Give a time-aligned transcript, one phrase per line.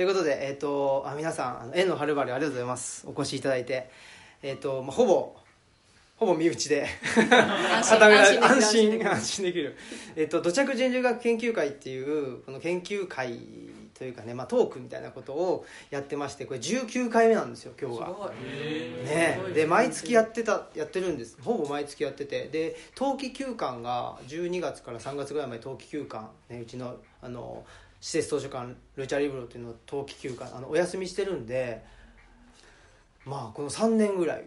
[0.00, 3.06] ということで、えっ、と、あ皆さん、あの縁のはるばるありがとうございます。
[3.06, 3.90] お越しいただいて。
[4.42, 5.36] えっ、と、まあ、ほぼ、
[6.16, 6.86] ほぼ身内で。
[7.84, 9.10] 固められ安心安心できる。
[9.10, 9.76] 安心できる、
[10.16, 13.40] えっと、土着人類学研究会っていうこの研究会
[13.92, 18.06] というかね、まあ、トークみたいなことをやってましてこれ19回目なんですよ今日が。
[18.06, 18.30] すごい。
[19.04, 19.38] ね。
[19.54, 21.36] で毎月やってたやってるんです。
[21.42, 22.48] ほぼ毎月やってて。
[22.48, 27.66] で冬季休館が12月から3月ぐらいまで冬季休館、ね、うちのあの
[28.00, 31.84] 施設図書館ルチャリブロっていうのを冬季休館あのお休みしてるんで
[33.24, 34.44] まあこの3年ぐらい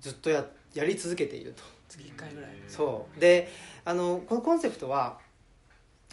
[0.00, 1.62] ずっとややり続けていると。
[1.88, 2.50] 月1回ぐらい。
[2.68, 3.20] そう。
[3.20, 3.48] で
[3.84, 5.18] あのこのコンセプトは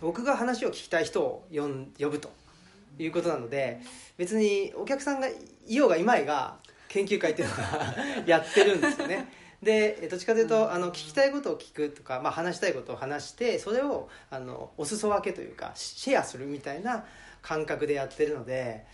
[0.02, 2.32] 僕が話を聞きたい人を呼ん呼ぶと
[3.00, 3.82] いうことなので
[4.18, 7.64] 別にお客さんがいようがいまいが研究会っていうのが
[8.26, 9.28] やってるんですよね
[9.62, 17.06] でえどっちかというとあの聞きたいことを聞くとか、まあ、話したいことを話してそれをあのお裾分けというかシェアするみたいな
[17.42, 18.86] 感覚でやってるので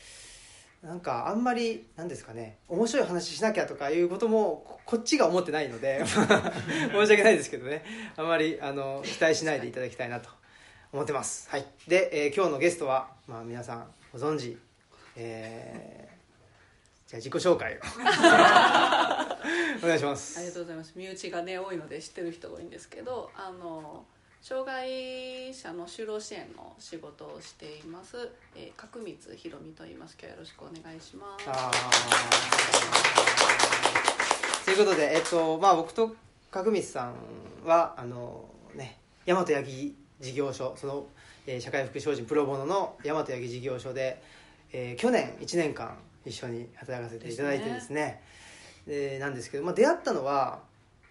[0.81, 7.85] なんかあんまりなんですかね面白い話しなきゃとかいうこともここっちが思ってないので 申し訳ないですけどね。
[8.17, 10.29] あんまりあの期待しないでいただきたいなと
[10.91, 11.49] 思ってます。
[11.49, 11.65] はい。
[11.87, 14.57] で、えー今日のゲストは、まあ、皆さんご存知
[15.15, 16.12] えー
[17.13, 17.77] じゃあ自己紹介を。
[19.83, 20.39] お願いします。
[20.39, 20.93] ありがとうございます。
[20.95, 24.03] 身内がね多いので知ってる人が多いんですけどあの
[24.41, 31.45] 障害者の就労支援の仕事をしています、えー、角光ひろみと言います今日はよろしくお願いします。
[34.65, 36.15] ということで、えっとまあ、僕と
[36.49, 37.13] 角光さん
[37.63, 38.97] はあの、ね、
[39.27, 41.05] 大和八木事業所その、
[41.45, 44.19] えー社会福祉法人プロボノの大和八木事業所で、
[44.71, 45.95] えー去年1年間
[46.25, 48.21] 一緒に働かせていただいてですね。
[48.87, 50.61] でなんですけど、まあ、出会ったのは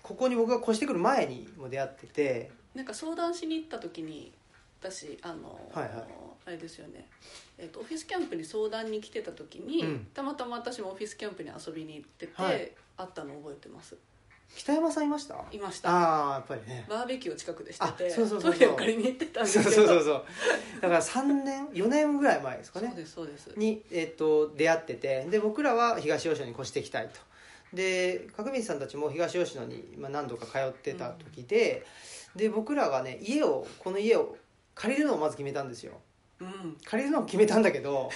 [0.03, 2.51] ここに僕が越してくる前にも出会ってて。
[2.75, 4.33] なんか相談しに行った時に
[4.81, 6.05] 私あの、はいはい。
[6.45, 7.07] あれですよね、
[7.57, 10.07] えっとオフィスキャンプに相談に来てた時に、うん。
[10.13, 12.73] たまたま私もオフィスキャンプに遊びに行ってて、はい。
[12.97, 13.97] 会ったのを覚えてます
[14.55, 15.35] 北山さんいました？
[15.51, 15.91] いました。
[15.91, 16.85] ああやっぱりね。
[16.89, 19.87] バーベキューを近くでしててトイレを借りに行ってたんですそうけどそう。
[19.87, 20.25] そうそう
[20.83, 22.89] だから3年4年ぐらい前ですかね。
[22.89, 23.51] そうですそうです。
[23.57, 27.21] に、えっと出会っててで僕らは東吉野に越していきたいと。
[27.75, 31.87] で角光さんたちも東吉野に、まあ、何度か通ってた時で、
[32.37, 34.37] で僕らがね家をこの家を
[34.75, 35.95] 借りるのをまず決めたんですよ。
[36.41, 36.77] うん。
[36.85, 38.11] 借りるのを決めたんだけど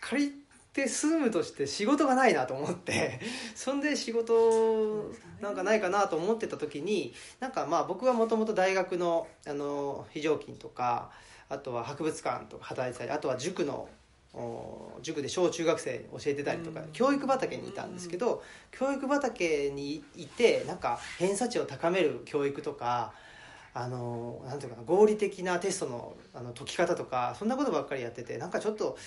[0.00, 0.32] 借り
[0.76, 3.18] て住むとして仕事がないなと思って
[3.54, 5.10] そんで仕事
[5.40, 11.10] なんかないかなと思ってた時になんかまあ僕はもともと大学のあの非常勤とか
[11.48, 13.88] あとは博物館とか働いてたりあとは塾の
[14.34, 16.88] お塾で小中学生に教えてたりとか、うん。
[16.92, 23.14] 教育畑にいたんですけど、教育畑にいてなんか偏差値を高める教育とか
[23.72, 28.98] あのなんていうかな合理的なテストのあの解き方とかそんなことばっかりやっててなんかちょっと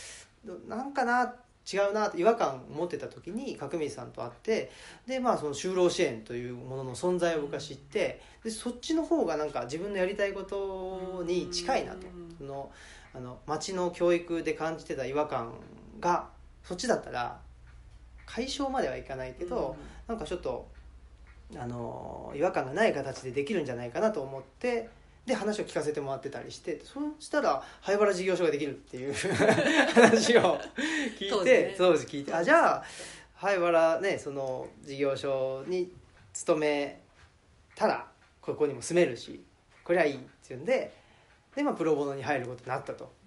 [0.67, 1.35] なんかな
[1.71, 4.71] 違うな違和感を持ってた時に角光さんと会って
[5.05, 12.07] でまあその就労支援というものの存在を僕は知ってでそっちの方がなんか自分のやりたいことに近いなと。
[12.07, 12.35] うん。
[12.37, 12.71] その
[13.13, 15.53] あの町の教育で感じてた違和感
[15.99, 16.29] が
[16.63, 17.39] そっちだったら
[18.25, 19.75] 解消まではいかないけど、
[20.07, 20.67] なんかちょっと
[21.57, 24.89] あの違和感がない形でできるんじゃないかなと思って
[25.29, 29.13] で話を聞かせてもらってたりしてそしたら灰原事業所ができるっていう
[29.93, 30.59] 話を
[31.17, 32.09] 聞いて当時ね。
[32.09, 32.83] 聞いてあじゃあ
[33.35, 35.91] 灰原ねその事業所に
[36.33, 36.99] 勤め
[37.75, 38.05] たら
[38.41, 39.43] ここにも住めるし
[39.83, 40.91] これはいいっていうんで
[41.55, 43.19] で、まあ、プロボノに入ることになったと。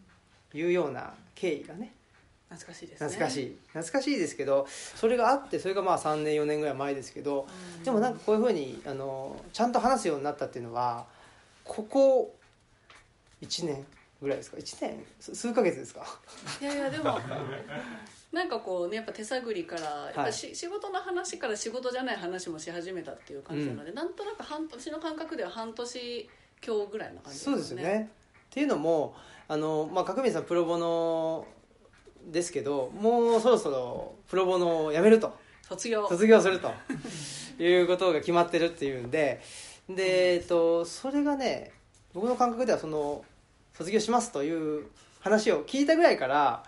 [0.55, 1.93] いうような経緯がね。
[2.51, 3.09] 懐かしいですね。
[3.09, 3.57] 懐かしい。
[3.69, 7.47] 懐かしいですけどそれがあってそれがまあ3年4年ぐらい前ですけど
[7.83, 11.07] でもなんかこういうふうにあのちゃんと話すようになったっていうのは
[11.65, 12.35] ここ
[13.41, 13.87] 1年
[14.21, 15.05] ぐらいですか？1年？
[15.21, 16.05] す数ヶ月ですか？
[16.61, 17.19] いやいやでも
[18.33, 26.31] なんかこうねやっぱ手探りからやっぱし、仕事の話から仕事じゃない話もし始めたっていう感じなので、なんとなく半年の感覚では半年
[26.65, 28.11] 今日ぐらいの感じそうですよね。
[28.47, 29.15] っていうのも
[29.49, 31.47] あの、まあ、角見さんプロボノ
[32.31, 35.37] ですけどもうそろそろプロボノをやめると。
[35.69, 36.07] 卒業。
[36.09, 36.71] 卒業すると。
[37.59, 39.41] いうことが決まってるっていうんで
[39.95, 41.73] で、えっと、それがね
[42.15, 43.25] 僕の感覚ではその
[43.75, 44.87] 卒業しますという
[45.21, 46.65] 話を聞いたぐらいから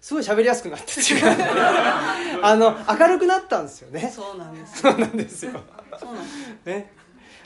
[0.00, 4.12] すごい喋りやすくなったっていうかあの明るくなったんですよね。
[4.14, 4.82] そうなんです。
[4.82, 5.52] そうなんですよ。
[5.98, 6.66] そうなんです。
[6.66, 6.92] ね。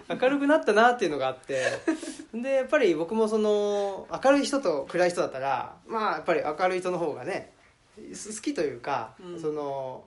[0.09, 1.63] 明るくなったなっていうのがあって
[2.35, 7.53] でやっぱり僕もその明るい人と暗い人だったらまあやっぱり明るい人の方がね
[7.97, 9.41] 好きというか、うん。
[9.41, 10.05] その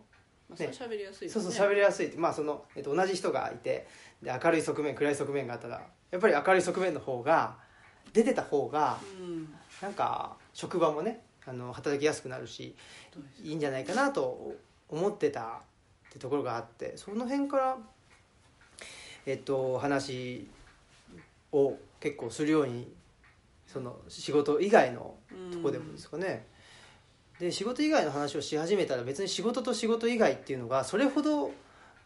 [0.48, 1.33] まあ、それ喋りやすいね。
[1.33, 2.13] そうそう喋りやすい。
[2.18, 3.88] まあその、えっと、同じ人がいて
[4.21, 7.57] で明るい側面暗い側面があったらやっぱり明るい側面の方が
[8.13, 9.53] 出てた方がうん。
[9.81, 12.75] なんか職場もねあの働きやすくなるし
[13.44, 14.56] いいんじゃないかなと
[14.89, 15.45] 思ってたっ
[16.12, 17.77] てところがあってその辺から
[19.25, 20.47] えっと話
[21.51, 22.91] を結構するように
[23.68, 25.15] その仕事以外の
[25.51, 26.47] とこでもですかね。
[27.39, 31.51] で仕事以外の話をし始めたら別に仕事と仕事以外っていうのがそれほど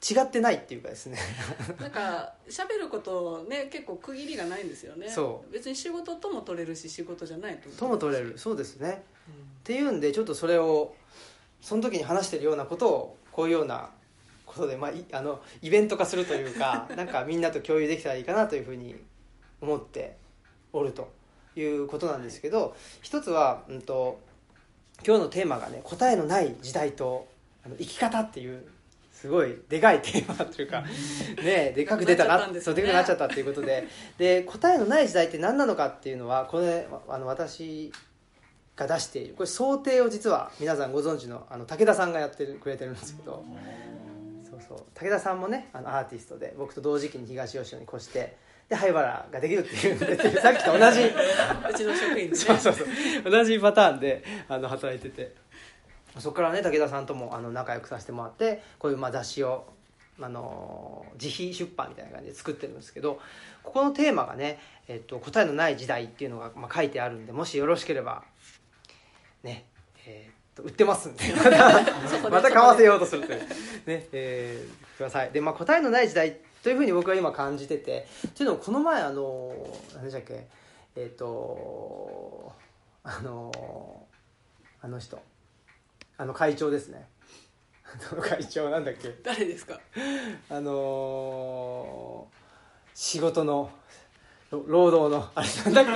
[0.02, 1.18] 違ってないっていうかですね。
[1.80, 5.10] なんか喋ることね結構区切りがないんですよね。
[5.10, 5.52] そう。
[5.52, 8.38] 別に仕事とも取れるし仕事じゃないととも取れる。
[8.38, 10.96] そうですね、うん、っていうんでちょっとそれを
[11.62, 13.90] その時に話してるようなことをこういうような
[14.46, 18.96] ことで、まあ、あのイベント化するというか なんかみんなと共有できたらいいかなというふうに
[19.62, 20.16] 思って
[20.72, 21.12] おると
[21.56, 24.20] いうことなんですけど一つは、うんと
[25.06, 27.26] 今日のテーマがね答えのない時代と
[27.66, 28.66] あの生き方っていう
[29.20, 30.82] すごいでかいテーマというか
[31.44, 33.86] ねでかく出たな、ね、そうでかくなっちゃったっていうことで。
[34.18, 37.92] で答えのない時代って何なのかっていうのはこれあの私
[38.78, 43.44] が出しているこれ想定を実は皆さんご存知のあの武田さんがやってくれてるんですけど。
[44.50, 44.78] そうそう。
[44.96, 48.38] 武田さんもねあのアーティストで僕と同時期に東吉野に越して
[48.70, 51.02] で灰原ができるっていうさっきと同じ。
[51.02, 51.12] う
[51.76, 52.88] ちの職員で、ね、そうそうそう。
[53.30, 55.36] 同じパターンであの働いてて
[56.18, 59.66] そこからね武田さんともあの仲良くさせてもらってこういうまあ雑誌を
[60.22, 63.20] あの自費出版みたいな感じで作ってるんですけど
[63.64, 68.24] ここのテーマがね、えっと「答えのない時代」っていうのが、まあ、書いてあるんでもしよろしければ
[69.44, 69.66] ね
[70.06, 71.24] えー、っと売ってますんで
[72.30, 73.40] また買わせようとするという。
[73.86, 75.32] ねえー、ください。
[75.32, 79.54] でまあ答えのない時代というふうに僕は今感じててというのもこの前あの
[79.94, 80.48] 何でしたっけ
[80.96, 82.52] えっ、ー、と
[83.04, 84.08] あの
[84.82, 85.20] あの人
[86.20, 87.08] あの会長ですね。
[88.22, 89.16] 会長なんだっけ？
[89.24, 89.80] 誰ですか？
[90.50, 92.28] あの
[92.94, 93.70] 仕事の
[94.52, 95.96] 労働のあれなんだっ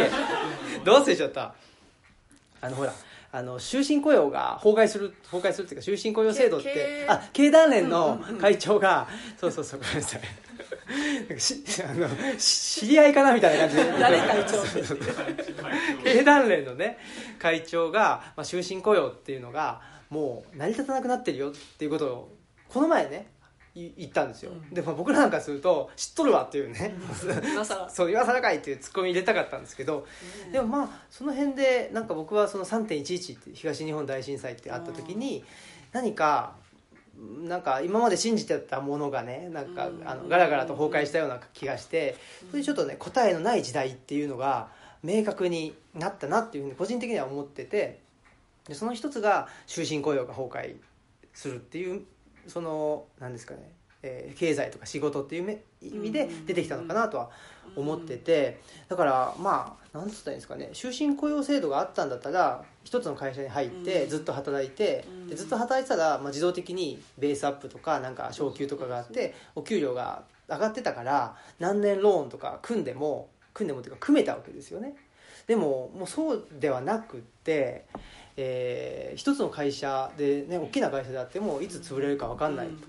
[0.80, 0.80] け？
[0.86, 1.54] どう忘れちゃった
[2.62, 2.94] あのほら
[3.34, 10.22] あの終身雇用が崩壊する崩壊するっていうか終身雇用制度ってあ経団連の会長が、そうそうそうごめんなさい。
[11.40, 13.92] しあの知り合いかなみたいな感じで。
[14.00, 14.64] 誰会長
[16.04, 17.00] 経団連のね
[17.40, 22.38] 会長が、まあ、終身雇用っていうのがもう成り立たなくなってるよっていうことを
[22.70, 23.28] この前ね
[23.76, 26.96] 言ったんですよ、うん、でも僕らなんかすると知っとるわっていうね、
[27.54, 30.06] 今 そう言わさらかいっていうツッコミ入れたかったんですけど、
[30.46, 35.44] うん、でもまあその辺でなんか僕はその3.11って東日本大震災ってあった時に
[35.92, 36.56] 何か
[37.18, 42.16] なんか今まで信じてたものがねなんかあのガラガラと崩壊したような気がして
[42.50, 44.70] それでちょっとね答えのない時代っていうのが
[45.04, 48.03] 明確になったなっていうふうに個人的には思ってて
[48.68, 50.76] でその一つが終身雇用が崩壊
[51.34, 52.04] するっていう
[52.48, 53.72] その何ですかね、
[54.02, 57.30] えー、経済とか仕事っていう意味で出てきたのかなとは
[57.76, 74.96] 思っててだからまあ何つったらいいんですかね終身雇用制度があったんだったら一つの会社に入ってずっと働いてでずっと働いてたら、まあ、自動的にベースアップとかなんか昇給とかがあってお給料が上がってたから何年ローンとか組んでも組んでもっていうか組めたわけですよね
[75.48, 77.86] でももうそうではなくって
[78.36, 82.80] えー、一つの会社で、ね、大きな会社であってもいつ潰れるか分かんないと、うん、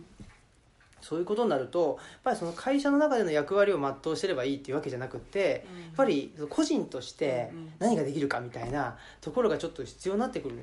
[1.03, 10.57] そういうことになるとやっぱりその会社の中での役割を全うしてればいいっていうわけじゃなくて、うん、やっぱり個人として何ができるかみたいなところがちょっと必要になってくる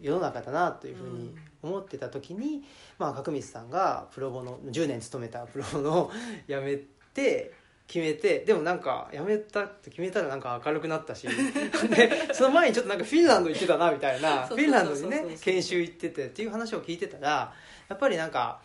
[0.00, 2.62] 世の中だなというふうに思ってた時に、
[2.98, 6.10] まあ、角光さんがプロボの10年勤めたプロボのを
[6.48, 6.78] 辞め
[7.14, 7.52] て
[7.88, 11.26] 決めてでもなんかやめたって決めたらなんか明るくなったし
[11.96, 17.52] でその前にちょっとなんかフィンランド行ってたなみたいなフィンランドにね研修行っててっていう話を聞いてたら
[17.88, 18.60] やっぱりなんか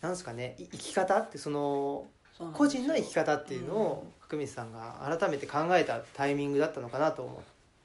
[0.00, 2.06] なんですかね生き方ってその
[2.52, 7.42] 個人の生き方っていうのを角光さんが改めて考えたタイミングだったのかなと思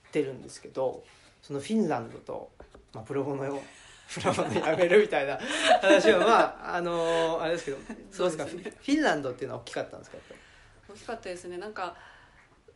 [0.08, 1.04] ってるんですけど
[1.44, 2.50] そのフィンランドと、
[2.94, 3.44] まあ、プロボの
[4.12, 5.40] プロボのやめるみたいな
[5.82, 7.78] 話はまああのー、あれですけど
[8.12, 10.18] そうですか、フィンランドっていうのは大きかったんですか？
[10.18, 10.39] やっぱり。
[10.90, 11.58] 大きかったですね。
[11.58, 11.96] なんか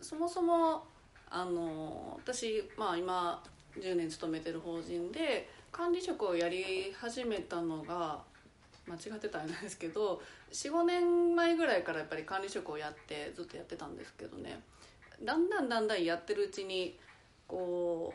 [0.02, 0.86] そもそも
[1.30, 3.42] あの私、まあ、今
[3.80, 8.22] 10年勤めてる法人で管理職をやり始めたのが
[8.88, 14.62] 間違ってたんですけど45年前ぐらいからやっぱり管理職をやってずっとやってたんですけどね。
[15.24, 17.00] だんだんだんだんやってるうちに
[17.48, 18.14] こ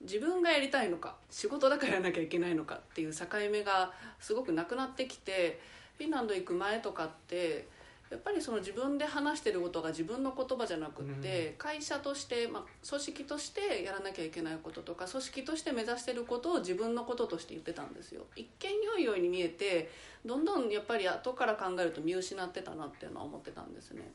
[0.00, 5.60] う自分がやりたいのか仕事だからやらなきゃいけないのかっていう境目がすごくなくなってきて
[5.96, 7.66] フィンランド行く前とかって
[8.14, 18.22] やっぱりその自分で話してることが自分の言葉じゃなくって、うん、会社として、まあ、組織としてやらなきゃいけないこととか組織として目指してることを自分のこととして言ってたんですよ。
[18.36, 19.90] 一見良いように見えて
[20.24, 24.12] どんどんやっぱり後から考えると見失ってたなっていうのは思ってたんですね。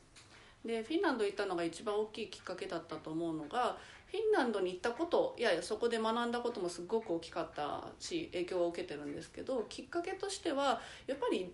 [0.64, 3.76] でフィンランド行ったのが一番大きいきっかけだったと思うのが
[4.10, 11.52] フィンランドに行ったこといやいやそこで学んだこともすごく大きかったし影響を受けてるんですけどきっかけとしてはやっぱり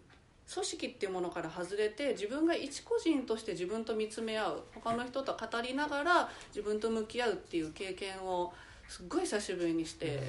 [0.53, 8.53] 組織っていうものから外れて自分が一個人として自分と見つめ合う他の人と語りながら自分と向き合うっていう経験を
[8.89, 10.21] すっごい久しぶりにして。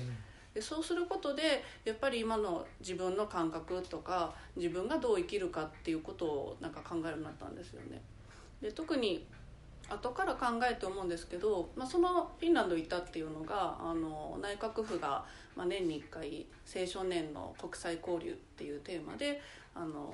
[0.53, 8.01] でそうすることでやっぱり今の自分の感覚とか自分がどう生きるかっていうことをなんか考えるようになったんですよね。
[8.59, 9.27] で特に
[9.89, 15.23] 後から考えて思うんですけど、まあ、そのフィンランド行ったっていうのがあの内閣府が、
[15.55, 16.45] まあ、年に1回
[16.75, 19.41] 青少年の国際交流っていうテーマで
[19.77, 20.13] あの、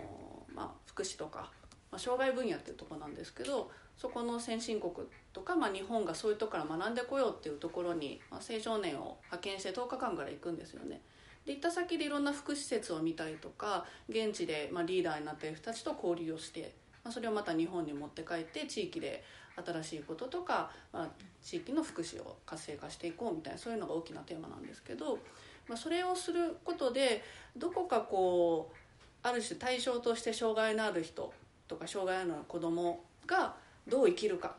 [0.54, 1.52] まあ、福祉とか、
[1.92, 4.94] まあ、障害分野っていうとこなんですけどそこの先進国
[5.32, 11.02] とか、まあ、日本がそういうとこから学んでこようっていうところに、まあ、青少年を派遣して10日間から行くんですよね。
[11.46, 19.24] で行った先でいろんな福祉施設を見たりとか現地で、まあ、リーダーになっている人たちと交流をして、まあ、それをまた日本に持って帰って地域で
[19.64, 21.10] 新しいこととか、まあ、
[21.42, 25.20] 地域の福祉を活性化していこうみたいなそういうのが大きなテーマなんですけど、
[25.68, 27.24] まあ、それをすることで
[27.58, 28.78] どこかこう
[29.24, 31.34] ある種対象として障害のある人
[31.68, 33.56] とか障害のある子供が
[33.88, 34.52] どう生きるかっ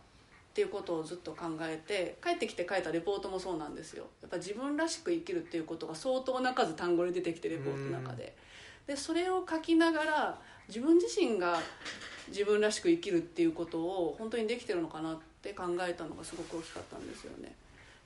[0.54, 8.36] ていうことをずっと考えて帰ってきて書いたレポートもそうなんですよやっぱ自分らしく生きるっていうことが相当な数単語で出てきてレポートの中で
[8.86, 11.58] でそれを書きながら自分自身が
[12.28, 17.54] 自分らしく生きるっていうことを本当にできてるのかなって考えたのがすごく大きかったんですよね。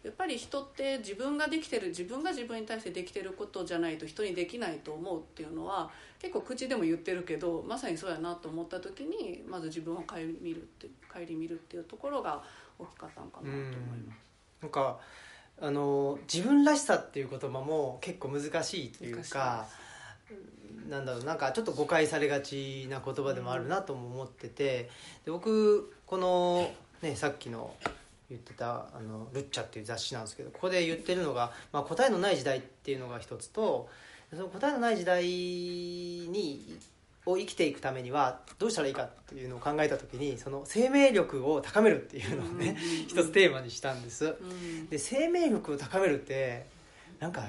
[0.05, 5.91] やっぱり人って自分ができてる自分が自分に対してできてることじゃないと人にできないと思うっていうのは
[6.21, 12.43] 結構口でも言ってるけどまさにそうやなと思った時にまず自分を顧みるって顧みるっていうところが
[12.79, 14.19] 大きかったのかなと思います。
[14.63, 14.99] なんか
[15.61, 19.67] あの自分らしさっていう言葉も結構難しいというか
[20.89, 24.89] なんだろうなんかちょっと誤解されがちな言葉でもあるなとも思ってて
[25.25, 26.71] で僕この、
[27.03, 27.75] ね、さっきの
[28.31, 33.89] 言ってたあの「ルッチャ」っていう雑誌なんですけどここで言ってるのが、まあ、答えのない時代っていうのが一つと
[34.31, 36.79] その答えのない時代に
[37.27, 44.35] を生きていくためにはどうしたらいいかっていうのを考えた時にその生命力を高めるっていうのをね、一つテーマにしたんです。
[44.91, 46.67] で生命力を高めるって
[47.21, 47.43] なんか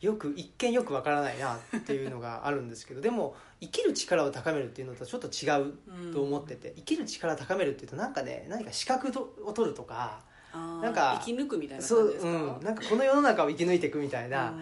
[0.00, 9.08] よく一見よくわからないなっていうのがあるんですけどでも生きる力を高めるっていうのとちょっと違うと思ってて、生きる力を高めるっていうとなんかね何か資格
[9.44, 10.20] を取るとか
[10.52, 14.54] なんか生き抜くみたいなそう、うん、なんかこの世の中を生き抜いていくみたいな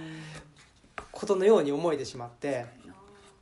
[1.11, 2.67] ことのように思えてしまって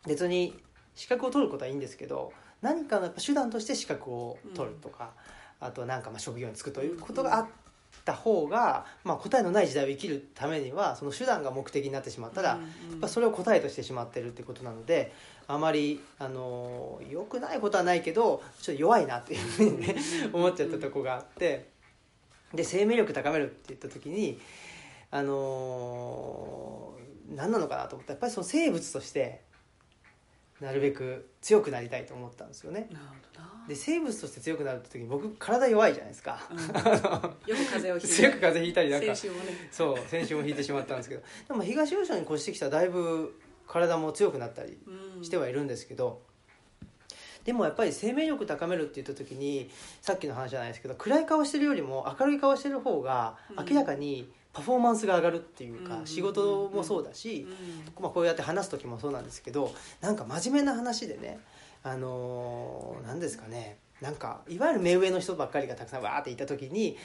[0.07, 0.59] 別に
[0.95, 5.11] 資格を取ることはいいんですけど何かの手段として資格を取るとか、
[5.61, 7.47] あとなんかまあ職業に就くということがあっ
[8.05, 12.59] た方が、まあ、答えのない時代を生きるためにはその手段が目的になってしまったら、や
[12.97, 15.13] っぱそれを答えとしてしまってるってことなので
[15.47, 19.97] あまりあの良くないことはないけどちょっと弱いなっていうふうにね
[20.33, 21.69] 思っちゃったとこがあって
[22.55, 24.39] で生命力高めるって言った時に
[25.11, 26.95] あの
[27.35, 28.15] 何なのかなと思った。
[28.15, 29.43] らやっぱりその生物として
[30.63, 32.89] なるべく強くなりたいと思ったんですよね。
[33.69, 36.73] で生物として強くなるって時に僕体弱いじゃないですか、うん、よく
[37.71, 38.23] 風邪をひいて。
[38.23, 39.07] よく風邪ひいたりなんか。
[39.07, 39.69] 先週もね。
[39.71, 41.23] そう先週も引いてしまったんですけど。
[41.49, 44.79] でも東吉野に越してきたらだいぶ体も強くなったり
[45.23, 46.23] してはいるんですけど、
[47.45, 53.37] でもやっぱり生命力高めるって言った時にさっきの話じゃないですけど暗い顔してるよりも明るい顔してる方が
[53.69, 57.47] 明らかにパフォーマンスが上がるっていうか、仕事もそうだし、
[57.99, 61.39] まあ、こうやって話す時もそうなんですけどなんか真面目な話でね
[61.83, 66.97] あの何ですかねなんかいわゆる目上の人ばっかりがたくさんわーっていた時に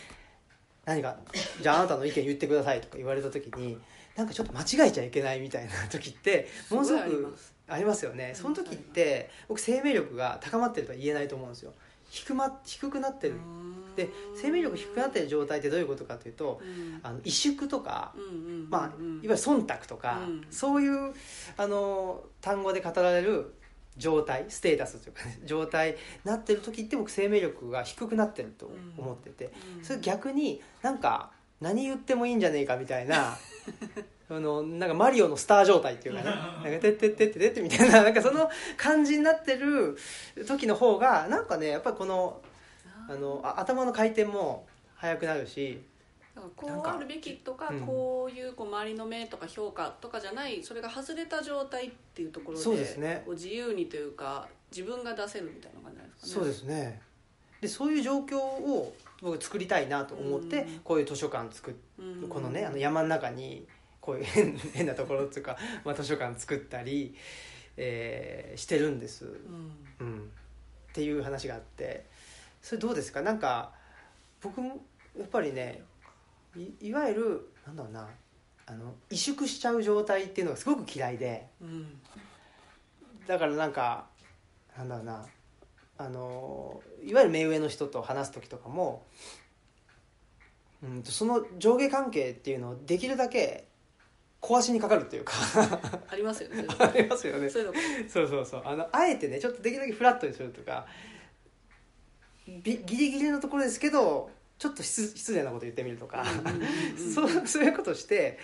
[0.86, 1.18] 何か
[1.62, 3.78] 「じゃああなたの意見言ってください」とか言われた時に
[4.16, 7.36] なんかちょっと間違えちゃいけないみたいな時ってものすごく
[7.68, 8.32] ありますよね。
[8.34, 11.74] その時って僕生命力が高まってるとは言えないと思うんですよ
[12.10, 13.36] 低,、ま、低くなってる。
[13.96, 16.62] で生命力低くなってる状態ってどういうことかというと、
[17.02, 18.14] あの萎縮とか、
[18.70, 18.92] まあ、いわ
[19.24, 20.20] ゆる忖度とか、
[20.52, 21.14] そういう
[21.58, 23.56] あの単語で語られる
[23.98, 33.36] 状態ステータスというか、ね、状態なってる時って僕生命力が低くなってると思ってて、それ逆になんか何言ってもいいんじゃねえかみたいな
[34.30, 39.98] あのなんかマリオのスター状態っていうかね「なんかてってってってって」みたいな なんかその感じになってる
[40.46, 42.42] 時の方がなんかねやっぱりこの
[43.10, 45.82] あのあ頭の回転も速くなるし
[46.56, 53.24] こうあるべきとか、こういうこう周りの目とか評価とかじゃないそれが外れた状態っていうところでそうですね。
[53.30, 56.34] 自由にというか自分が出せるみたいな感じなんですかね。
[56.34, 57.02] そうですね。
[57.62, 61.74] でそういう状況を僕作りたいなと思って、こういう図書館作っ、
[62.30, 63.66] このねあの山の中に
[64.08, 67.14] こういう変 変なところっていうか、まあ、図書館作ったり、
[67.76, 70.32] えー、してるんです、うん、うん、
[70.90, 72.06] っていう話があって
[72.62, 73.22] それどうですか？
[73.22, 73.74] なんか
[74.42, 74.86] 僕も
[75.18, 75.84] やっぱりね
[76.56, 78.10] いいわゆるなんだろうな
[78.66, 81.46] あの萎縮しちゃう状態っていうのがすごく嫌いで。
[81.62, 82.02] うん
[83.28, 84.08] だからなんか
[84.78, 85.26] なんだろうな
[85.98, 89.06] あのいわゆる目上の人と話す時とかも
[90.82, 93.68] うんとその上下関係っていうのをできるだけ
[94.48, 95.34] 壊しにかかるっていうか。
[96.08, 96.66] ありますよね。
[96.80, 97.50] ありますよね。
[97.50, 97.74] そういうの。
[98.08, 98.62] そうそうそう。
[98.64, 100.88] あのあえてねちょっとできるだけフラットにするとか
[102.48, 106.24] びギリギリのところですけどちょっと失失礼なこと言ってみるとか。
[107.06, 108.40] そういうことして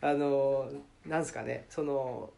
[0.00, 0.70] あの
[1.04, 2.32] なんですかねその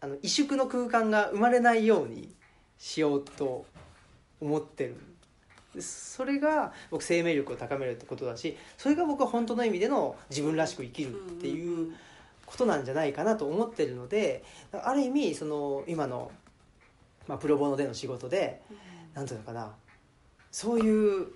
[0.00, 2.32] あの萎縮の空間が生まれないように
[2.78, 3.66] しようと
[4.40, 5.11] 思ってるで
[5.80, 11.94] それが僕生命力を高めるってことだしそれが僕は本当の意味での自分らしく生きるっていう
[12.44, 16.30] ことなんじゃないかなと思ってるのである意味その今の、
[17.26, 18.60] まあ、プロボノでの仕事で
[19.14, 19.72] なんていうのかな
[20.50, 21.28] そういう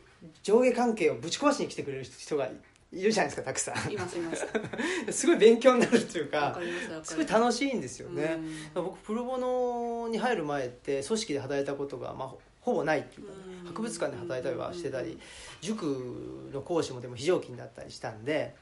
[0.43, 2.49] 上下関係をぶち壊しに来てくれる人が
[2.93, 3.93] いるじゃないですかたくさん。
[3.93, 4.47] いますいます。
[5.11, 6.59] すごい勉強になるっていうか
[7.02, 8.38] すごい楽しいんですよね、
[8.75, 8.85] うん。
[8.85, 12.35] 僕プロボノに入る前って組織で働いたことが、まあ、
[12.66, 13.66] ほほぼないっていうかね、うん。
[13.68, 15.18] 博物館で働いたりはしてたり
[15.61, 18.54] 塾の講師もでも非常勤だったりしたんで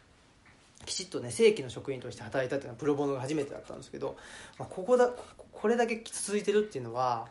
[0.84, 4.16] きちっとね正規の職員として働いたっていうのはプロボノが初めてだったんですけど、
[4.58, 7.26] まあ、ここだここれだけ続いてるっていうのは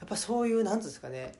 [0.00, 1.34] やっぱそういうなんていうんですかね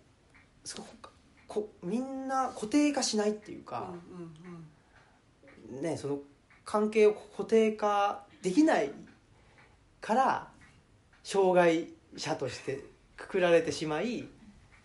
[0.64, 1.10] すごく
[1.46, 5.82] こみんな固定化しないっていうか、うんうん。
[5.82, 6.18] ね、その
[6.64, 8.90] 関係を固定化できない
[10.00, 10.48] から
[11.24, 12.84] 障害者として
[13.16, 14.28] くくられてしまい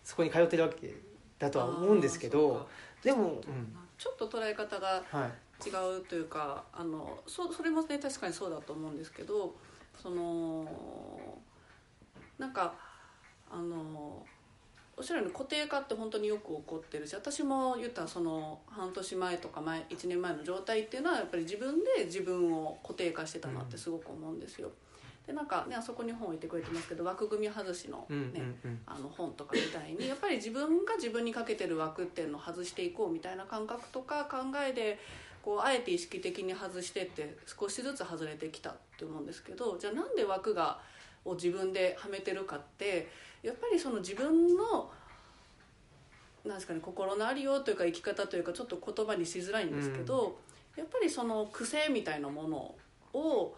[0.04, 0.94] そこに通ってるわけ
[1.38, 2.66] だとは思うんですけどか。
[3.02, 3.76] でも、うん。
[3.96, 9.54] ちょっと捉え方がはい、違うというかあのそそれもね確かにそうだと思うんですけど
[10.00, 10.68] その
[12.38, 12.74] なんか
[13.50, 14.26] あの
[14.96, 24.70] おっしゃるように固定化って本当によく起こってるし私も言ったらその半年前とか前1年前の状態っていうのはやっぱり自分で自分を固定化してたなってすごく思うんですよ。
[25.26, 28.80] でなんかねあそこに本置いてくれてますけど枠組み外しのうんね、うんうん。
[28.86, 34.98] あの本とかみたいにやっぱり自分が自分にかけてる枠っていうのを外していこうみたいな感覚とか考えで
[35.42, 40.78] こうあえて意識的に外してって少しずつ外れてきたって思うんですけどじゃあなんで枠が
[41.24, 43.08] を自分ではめてるかって
[43.42, 44.90] やっぱりその自分の
[46.44, 50.38] なんですかね心のありようというか生き方というかちょっと言葉にしづらいんですけど、
[50.76, 52.74] やっぱりその癖みたいなもの
[53.14, 53.54] を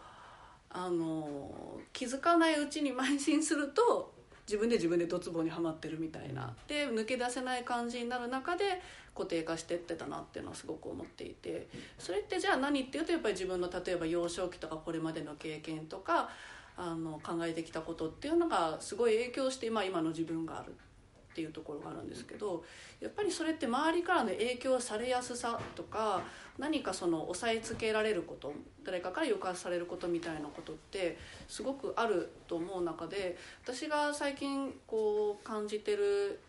[0.78, 4.12] あの気づかないうちに邁進すると
[4.46, 6.54] 自分で自分でドツボにはまってるみたいな。
[6.68, 8.82] で抜け出せない感じになる中で
[9.14, 11.66] 固定化してってたなっていうのはすごく思っていて。
[11.98, 16.28] それってじゃあ何っていうとやっぱり自分の例えば幼少期とかこれまでの経験とか
[16.76, 20.72] あの考えてきたことっていうのがすごい影響して、まあ、今の自分がある。
[20.72, 20.72] っ
[21.36, 22.64] ていうところがあるんですけど
[22.98, 26.22] やっぱりそれって周りからの影響されやすさとか
[26.58, 36.40] 何かその押さえつけられること誰かから抑圧されることみたいなことってすごくあると思う中で私が最近こう感じてる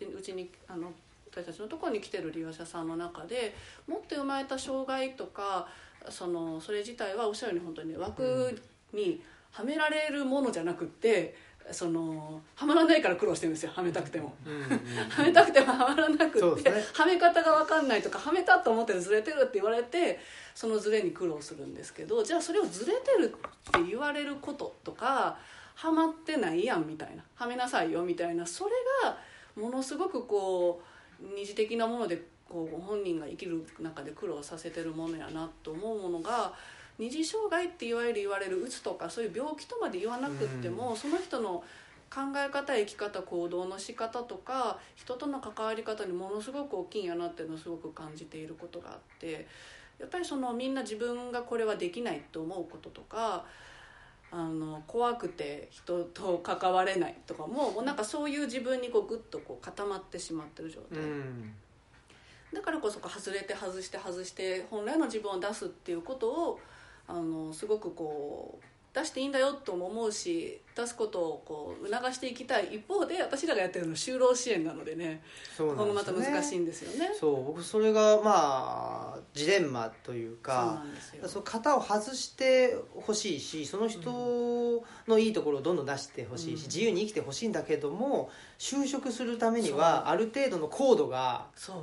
[0.00, 0.92] うちにあの
[1.30, 3.54] 私たちのところに来てる利用者さんの中で
[3.88, 5.68] 持って生まれた障害とか
[6.10, 8.60] そのそれ自体はおっしゃるように本当に枠
[8.92, 11.34] にはめられるものじゃなくって
[11.70, 13.72] そのはまらないから苦労してるんですよ。
[13.74, 14.34] はめたくても。
[15.08, 16.84] はめたくてもはまらなくって、ね。
[16.92, 20.20] はめ方が分かんないとかはめたと思ってずれてるって言われて
[20.54, 23.28] そのずれに苦労するんですけどじゃあそれをずれてるっ
[23.72, 25.38] て言われることとか
[25.74, 27.22] はまってないやんみたいな。
[27.34, 28.46] はめなさいよみたいな。
[28.46, 28.70] それ
[29.02, 29.16] が
[29.56, 30.82] ものすごくこ
[31.20, 36.52] う二次的なものでこう本人が生きる中で苦労させてるものやなと思うものが
[36.98, 41.64] 二次障害っていわゆる言われるうつとかそういう病気とまで言わなくっても、その人の
[42.14, 49.48] 考え方生き方行動の仕方とか人との関わり方にものすごく大きいんやなっていうのをすごく感じていることがあって
[49.98, 53.44] やっぱりそのみんな自分がこれはできないと思うこととか
[54.30, 61.52] あの怖くて人と関われないとかももうなんかそういう自分にこうグッとこう固まってしまってる状態、うん。
[62.52, 66.60] だからこそ外れて外して外して本来の自分を出すっていうことを
[67.06, 68.64] あのすごくこう
[68.94, 75.20] 出していいんだよとも思うし出すことをこう促していきたい一方で私らがやってるのは就労支援なのでね
[75.56, 76.20] そうここなんですよね。
[76.20, 77.10] もまた難しいんですよね。
[77.18, 81.28] そう僕それがまあジレンマというそうかなんですよ。
[81.28, 86.66] その型を外してほしいしその人のいいところをどんどん出してほしいし、うん。
[86.66, 91.76] 自由に生きてほしいんだけども就職するためにはある程度の高度がそう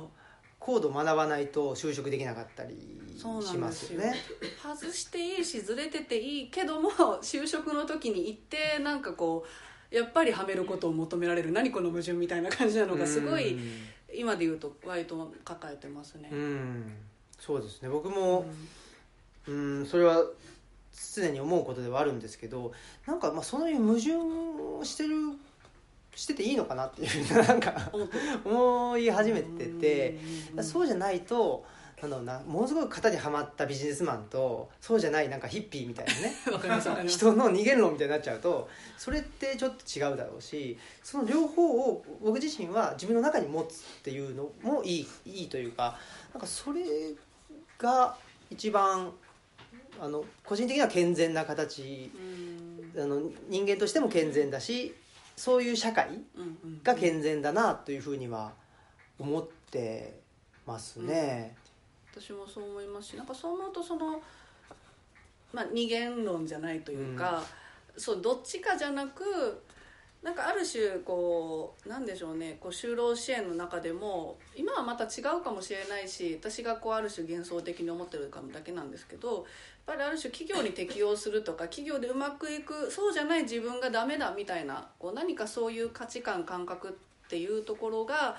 [0.64, 2.76] 高度を学ばないと就職できなかったり
[3.18, 4.14] しますよね。
[4.62, 9.44] 外していいしずれてていいけども 就職の時に行ってなんかこ
[9.90, 11.50] うやっぱりはめることを求められる。
[11.50, 13.88] 何この矛盾みたいな感じなのがすごいうん。
[14.14, 16.28] 今で言うと割と抱えてますね。
[16.30, 16.94] うん。
[17.40, 17.88] そうですね。
[17.88, 18.46] 僕も
[19.48, 19.84] うん。
[19.84, 20.24] それは
[21.14, 22.72] 常に思うことではあるんですけど
[23.06, 25.16] なんかまあそういう矛盾をしてる
[26.14, 27.92] してていいのかなっていうふうな なんか
[28.44, 30.18] 思い始めてて
[30.62, 31.64] そうじゃないと
[32.02, 36.34] なんだろうなものすごく型にはまったビジネスマンとそうじゃないなんかヒッピーみたいなね
[37.06, 45.96] 人の逃げるのみたいになっちゃうとそれってちょっと違うだろうしその両方を僕自身は自分の中に持つっていうのもいいいいというか
[46.34, 46.82] なんかそれ
[47.78, 48.16] が
[48.50, 49.12] 一番
[50.00, 52.10] あの個人的には健全な形。
[52.94, 54.94] あの人間としても健全だし
[55.36, 56.08] そういう社会
[56.82, 58.52] が健全だなというふうには
[59.18, 60.20] 思って
[60.66, 61.56] ますね。
[62.14, 64.22] うん、私もそう思いますしなんかそう思うとその、
[65.52, 67.42] まあ、二元論じゃないというか、
[67.94, 69.62] うん、そうどっちかじゃなく
[70.22, 79.44] なんかある種こうなんでしょうねこう就労支援の中でも今はまた違うかもしれないし私がこうある種幻想的に思ってるかだけなんですけどやっ
[79.84, 88.36] ぱりある種企業に適応するとか企業でうまくいくそうじゃない自分がダメだみたいなこう何かそういう価値観感覚っていうところが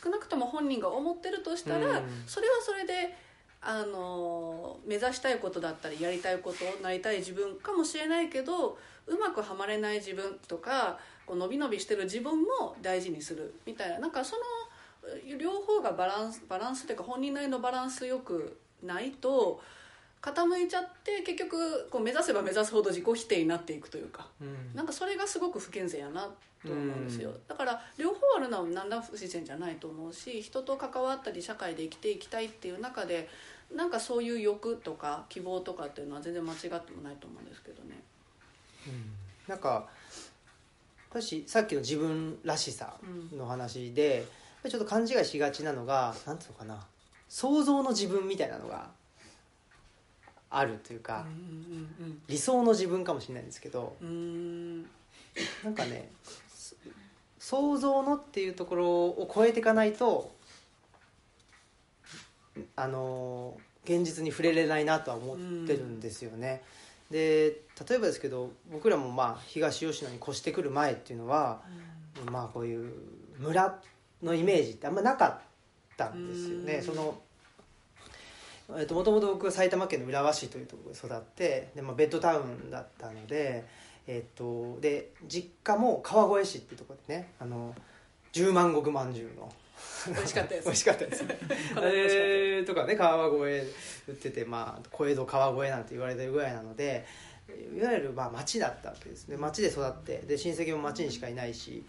[0.00, 3.16] 少なくとも本人が思ってるとしたら、それはそれで
[3.62, 13.98] あの目指したいことだったりやりたいことなりたい自分かもしれないけどうまくはまれない自分とかこう伸び伸びしてる自分も大事にするみたいな。
[13.98, 14.42] なんかその
[15.38, 19.60] 両方がバランスバランスというか本人なりのバランスよくないと
[20.22, 26.22] 傾いちゃって結局こう目指せば目指すほど自己否定になっていくというか、うん、なんかそれがすごく不健全やな
[26.64, 33.28] と思うんですよ、うん、だから両方あるのは何ら不自然じゃないと思うし人と関わったり社会で生きていきたいっていう中で
[33.74, 38.02] なんかそういう欲とか希望とかっていうのは全然間違ってもないと思うんですけどね。
[38.86, 39.12] うん、
[39.46, 39.88] なんか
[41.14, 42.94] 私さっきの自分らしさ
[43.36, 44.26] の話で、
[44.64, 46.84] うん、ちょっと勘違いしがちなのが何ていうのかな。
[47.28, 48.90] 想像の自分みたいなのが
[50.50, 54.82] あるというか、うんうんうん、理想の自分かもしれないんですけどん。
[54.82, 56.10] なんかね
[57.38, 60.34] 想像のっていうところを超えていかないと
[62.74, 66.62] あの現実に触れれないなとは思ってるんですよね。
[66.78, 66.83] うん
[67.14, 71.60] で例えばですけど僕らもまあ東吉野に越してくる前っていうのは、
[72.26, 72.92] うん、まあこういう
[73.38, 73.80] 村
[74.20, 75.38] のイメージってあんまなかっ
[75.96, 76.82] たんですよね。
[76.82, 77.16] その
[78.76, 83.64] えともともと僕は埼玉県の浦和市というところで育ってで、まあ、ベッドタウンだったので,、
[84.08, 87.76] えっとで実家も川越市っていうところでねあの
[88.32, 89.52] 十万石まんじゅうの
[90.06, 90.64] 美味しかったです。
[90.64, 91.24] 美味しかったです。
[91.76, 93.72] あれとかね川越
[94.08, 97.06] 売っててまあ小江戸川越なんて言われてるぐらいなので
[97.76, 99.36] いわゆるまあ町だったわけですね。
[99.36, 101.84] 町で育ってで親戚も町にしかいないし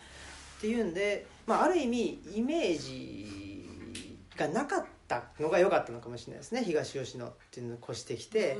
[0.57, 3.67] っていうんで、まあ、ある意味イメージ
[4.37, 6.63] がなかったのが良かったのかもしれないですね。
[6.63, 8.57] 東吉野っていうのを越してきて。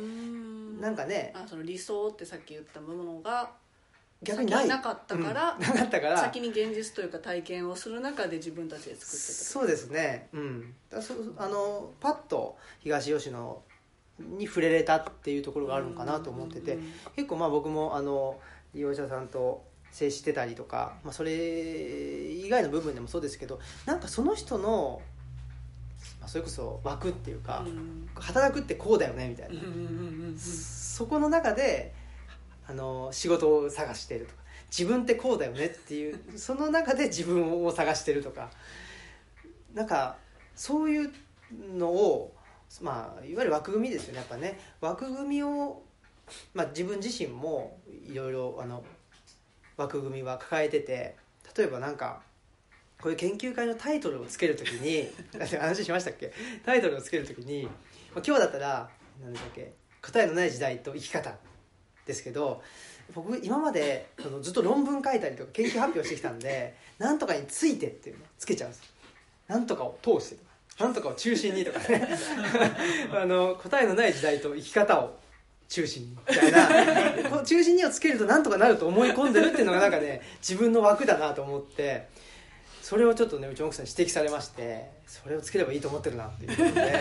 [0.80, 3.52] なんかねあその理想ってさっき言ったものが
[4.24, 4.68] 逆にない。
[4.68, 6.18] なかったから、うん、なかったから。
[6.18, 10.30] 先に現実というか体験をする中で自分たちで作ってたそうですね。
[10.34, 10.74] うん。
[10.90, 13.62] だそあのパッと東吉野
[14.20, 16.78] に触れれたっていうところがあるのかなと思ってて、
[17.16, 18.40] 結構まあ僕もあの
[18.74, 25.02] 利用者さんと接してたりとか、まあ、それ以外の部分でもそうですけどなんかその人の
[26.28, 27.66] それこそ枠っていうか、
[28.16, 29.62] 働くってこうだよねみたいな、
[30.38, 31.94] そこの中で
[32.68, 34.44] あの仕事を探してるとか。
[34.70, 38.50] 自分ってこうだよねっていうその中で自分を探してるとか。
[39.74, 40.18] なんか
[40.56, 41.12] そういう
[41.78, 42.34] のを
[42.82, 44.20] まあいわゆる枠組みですよね。
[44.20, 44.60] やっぱね。
[44.82, 45.82] 枠組みを、
[46.54, 48.84] まあ、自分自身もいろいろあの
[49.78, 51.16] 枠組みは抱えてて。
[51.58, 52.22] 例えばなんか
[53.00, 55.10] こういう研究会のタイトルをつけるときに
[55.58, 56.34] 話しましたっけ？
[56.66, 57.70] タイトルをつけるときに、ま
[58.16, 58.90] あ、今日だったら
[59.22, 59.72] 何だっけ？
[60.02, 61.38] 答えのない時代と生き方。
[62.06, 62.62] ですけど
[63.14, 68.84] 僕今までそのずっと論文書いたりとか研究発表してきたんで「なんとかについて」っていうのをつけちゃうんです。
[69.48, 70.56] なんとかを通してとか。
[70.78, 72.10] なんとかを中心にとかね。
[73.14, 75.18] あの答えのない時代と生き方を
[75.70, 76.52] 中心にみたい
[77.24, 77.30] な。
[77.30, 82.08] こ中心にをつけるとなんとかなると思い込んでるっていうのがなんかね自分の枠だなと思って
[82.86, 86.94] それをちょっとねうちの奥さんに指摘されましてそれをつければいいと思ってるなっていうことで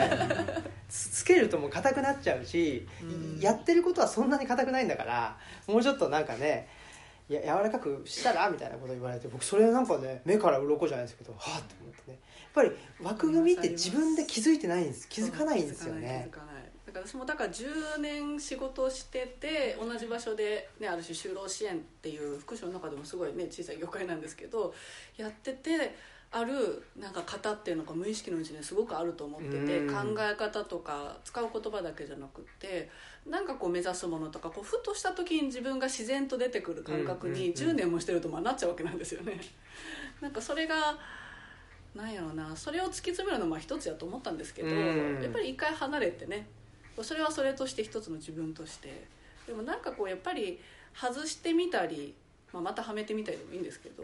[0.89, 6.71] つけるともう硬くなっちゃうし、うん、やってることはそんなに硬くないんだからもうちょっとなんかね
[7.29, 12.19] や柔らかくしたらみたいなこと言われて僕それなんかね目から鱗じゃないですけどはあって思ってね。
[12.41, 12.71] やっぱり
[13.03, 15.07] 枠組みって自分で気づいてないんです。
[15.07, 16.31] 気づかないんですよね。
[16.33, 16.41] 気づ
[16.95, 24.73] か私もだから10年仕事をしてて同じ場所で、ね、ある種就労支援っていう福祉の中でもすごいね小さい業界なんですけど
[25.17, 25.95] やってて
[26.37, 30.15] あるなんか型っていうのが無意識のうちにすごくあると思ってて、うん。
[30.15, 32.91] 考え方とか使う言葉だけじゃなくって
[33.25, 39.41] なんかこう目指すものとかこうふとした時に自分が自然と出てくる感覚にうんうんうん10年もしてるとまあなっちゃうわけなんですよね。
[40.21, 40.99] なんかそれが
[41.95, 45.23] なんやろうなそれを突き詰めるのもまあ一つやと思ったんですけど、うん。
[45.23, 46.49] やっぱり一回離れてね
[47.03, 49.05] それはそれとして一つの自分として。
[49.47, 50.59] でもなんかこうやっぱり
[50.95, 52.15] 外してみたり、
[52.53, 54.03] まあ、またはめてみたりでもいいんですけど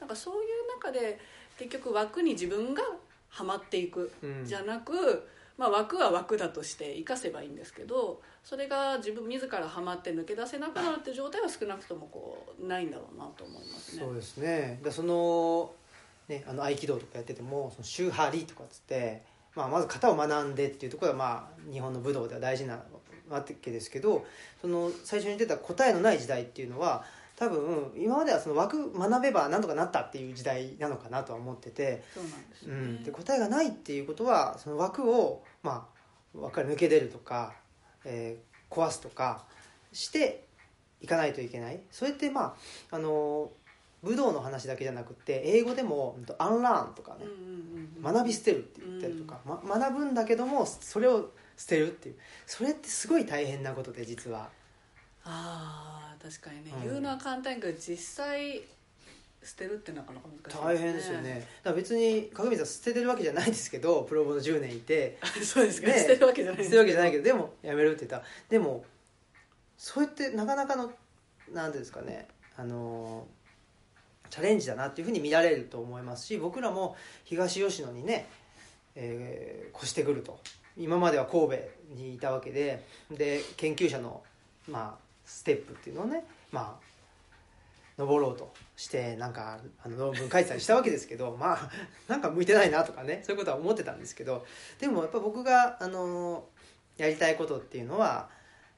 [0.00, 1.18] なんかそういう中で
[1.58, 2.82] 結局枠に自分が
[3.30, 4.44] はまっていくうん。
[4.44, 5.26] じゃなく、
[5.56, 14.02] まあ、枠は枠だとして生かせばいいんですけどそれが自分自らはまって抜け出せなくなるって状態は少なくともこうないんだろうなと思いますね。
[14.02, 14.80] そうですね。
[14.82, 15.72] でその
[16.28, 19.22] ねあの合気道とかやっててもその宗派理とかっつって、
[19.54, 22.80] まあ、まず型を学んでっていうところが、まあ、日本の武道では大事な
[23.28, 24.24] わけですけど
[24.60, 27.04] その最初に出た答えのない時代っていうのは
[27.36, 32.74] 多分今まではその枠学べばなんとかなったっていう時代なのかなとは思ってて、そうなんですよね。
[32.74, 35.88] うん、で答えがないっていうことはその枠を、ま
[36.36, 37.54] あ、枠から抜け出るとか、
[38.04, 39.44] えー壊すとか
[39.92, 40.46] して
[41.02, 41.80] いかないといけない。
[41.90, 42.56] それってま
[42.90, 43.50] ああの
[44.02, 47.26] 武道の話だけじゃなくて英語でも「アンラーン」とかね
[48.02, 52.16] 学び捨てるって言ったりとか、ま、学ぶんだけどもそれを捨てるっていう。
[52.46, 54.50] それってすごい大変なことで実は。
[55.24, 56.88] あー確かにね、うん。
[56.88, 58.62] 言うのは簡単やけど実際
[59.44, 61.46] 捨てるってなかなか難しい大変ですよね。
[61.62, 65.18] だから別に角水さん捨ててるわけじゃないですけどプロボの10年いて。
[65.42, 68.16] そうですか、ね捨てるわけじゃない捨てるわけじゃないけどでもやめるって言った。
[68.16, 68.84] らでも
[69.76, 70.92] それってなかなかの
[71.52, 72.26] なんていうんですかね。
[72.56, 73.26] あの
[74.32, 78.26] チャレンジだなっていうふうに見られると思いますし僕らも東吉野にね、
[78.94, 80.38] えー越してくると。
[80.78, 81.56] 今までは神戸
[81.96, 84.22] にいたわけでで研究者の、
[84.70, 86.92] まあ、ステップっていうのをねまあ
[87.98, 91.70] 登ろうとしてなんかあの論文書いてたりしたわけですけどまあ
[92.08, 94.46] なんか向いてないなとかねそういうことは思ってたんですけど
[94.80, 96.44] でもやっぱ僕があの
[96.96, 98.30] やりたいことっていうのは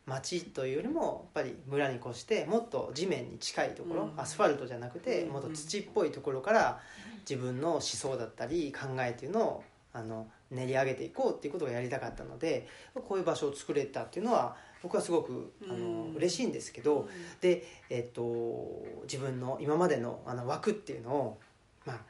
[0.07, 4.21] 町というよりもやっぱり村に越してもっと地面に近いところ、うん。
[4.21, 5.33] アスファルトじゃなくてうん。
[5.33, 6.81] もっと土っぽいところから
[7.29, 17.09] 自分の思想だったり考えっていうのをあの練り上げていこうっていうことをやりたかったのでこういう場所を作れたっていうのは僕はすごくあの、うん嬉しいんですけど、
[17.41, 21.41] で、えっと、自分の今までのあの枠っていうのを、
[21.85, 22.01] まあ、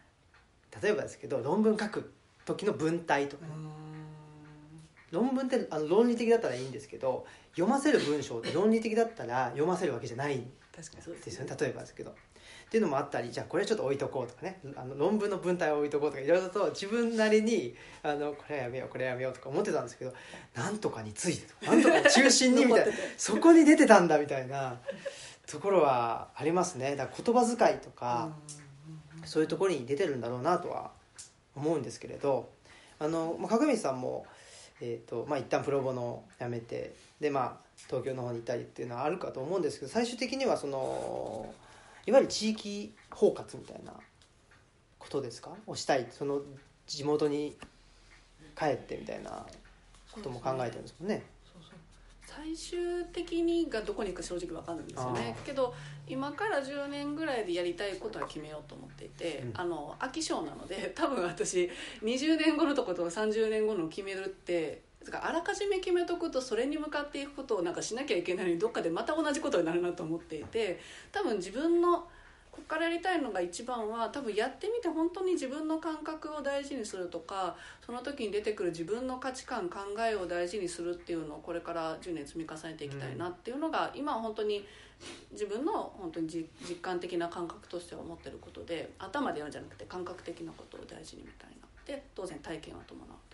[0.82, 2.12] 例えばですけど論文書く
[2.44, 3.52] 時の文体とかね、
[5.10, 11.56] 論文ってあの論理的だったらいいんですけど読ませる文章って論理的だったら読ませるわけじゃないん確かにそうでですよね。
[11.58, 12.10] 例えばですけど。
[12.10, 12.14] っ
[12.74, 14.60] ていうのもあったりじゃあこれちょっと置いとこうとかね。
[14.74, 20.12] あの論文の文体を置いとこうとかいろいろと自分なりにあのこれはやめようこれはやめようとか思ってたんですけど
[20.54, 24.80] なんとかについてとかなんとかの中心にみたいな そこに出てたんだみたいな
[25.46, 26.96] ところはありますね。
[26.96, 28.34] だから言葉遣いとか、
[29.24, 30.90] そういうところに出てるんだろうなとは
[31.54, 32.52] 思うんですけれど。
[32.98, 34.26] あの、まあ、鏡さんも、
[34.80, 37.56] えーとまあ、一旦プロボノ辞めてで、まあ、
[37.88, 41.52] 東京の方にいたりっていうのはあるかと思うんですけど最終的にはその
[42.06, 43.92] いわゆる地域包括みたいな
[44.98, 45.50] ことですか？
[45.66, 46.06] をしたい。
[46.10, 46.40] その
[46.86, 47.56] 地元に
[48.58, 49.46] 帰ってみたいな
[50.12, 51.22] ことも考えてるんですもんね。
[52.26, 55.36] 最終的にがどこに行くか正直わかんないんですよね。
[55.38, 55.74] あけど
[56.08, 59.60] 今から10年ぐらいでやりたいことは決めようと思っていて、うん。
[59.60, 61.70] あの飽き性なので多分私
[62.02, 70.80] 20年後のとことか30年後のを決めるってあらかじめ決めとくとそれに向かっていくことをなんかしなきゃいけないのにどっかでまた同じことになるなと思っていて
[71.12, 72.06] 多分自分の
[72.54, 84.64] ここからやりたいのが一番は多分やってみて本当に自分の感覚を大事にするとかその時に出てくる自分の価値観考えを大事にするっていうのをこれから10年積み重ねていきたいなっていうのが、今本当に
[85.32, 93.33] 自分の本当に実実感的な感覚としては思ってることで頭でやるんじゃなくて感覚的なことを大事にみたいなで当然体験は伴うと。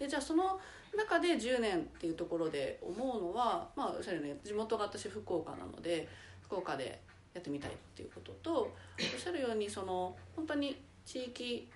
[0.00, 0.58] でじゃあその
[0.96, 6.08] 中で10年っていうところで思うのはまあおっしゃるように地元が私福岡なので
[6.42, 7.00] 福岡で
[7.34, 8.68] やってみたいっていうこととおっ
[9.20, 11.70] しゃるようにその本当に地域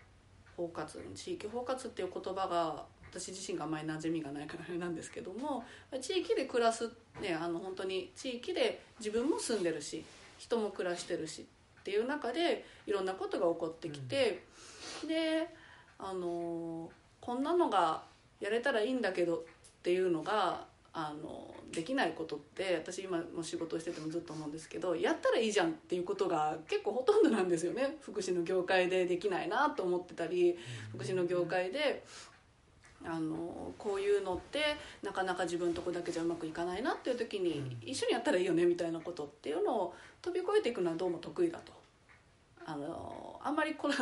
[0.57, 5.65] 包括地域包括っていう言葉が私自身があんまり馴染みがないからあれなんですけども
[6.01, 10.05] 地域で暮らすねあの本当に地域で自分も住んでるし
[10.39, 11.47] 人も暮らしてるし
[11.81, 14.43] っていう中でいろんなことが起こってきて、
[15.07, 15.49] で
[15.99, 18.03] あのこんなのが
[18.41, 19.41] やれたらいいんだけどっ
[19.83, 27.97] ていうのがあのできないことって私今も仕事をしててもずっと思うんですけどやったらいいじゃんっていうことが結構ほとんどなんですよね。
[28.01, 30.57] 福祉の業界でできないなと思ってたり
[30.93, 32.05] 福祉の業界で
[33.05, 34.61] あのこういうのって
[35.03, 41.73] なかなか自分のとこだけじゃうまくいかないなっていう時に一緒にやったらいいよねみたいなことっていうのを飛び越えていくのはどうも得意だと。
[42.67, 43.95] あのあんまりこら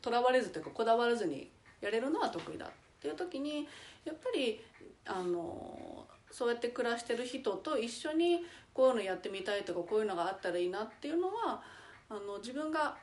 [0.00, 1.48] とらわれずというかこだわらずに
[1.80, 2.68] やれるのは得意だっ
[3.00, 3.66] ていう時に
[4.04, 4.60] やっぱり
[5.06, 8.40] あのそうやって暮らしてる人と一緒に
[8.72, 11.62] こういうのやってみたいとかこういうのがあったらいいなっていうのは
[12.08, 12.96] あの自分が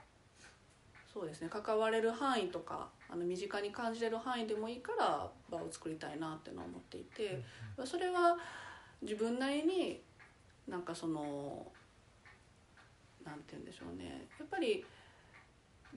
[1.14, 7.42] そうですね関われる範囲とかあの身近に感じれる範囲でもいいから場を作りたいなっていうのは思っていて
[7.86, 8.38] それは
[9.02, 10.02] 自分なりに
[10.68, 11.66] なんかその
[13.26, 14.26] なんて言うんでしょうね。
[14.40, 14.86] やっぱり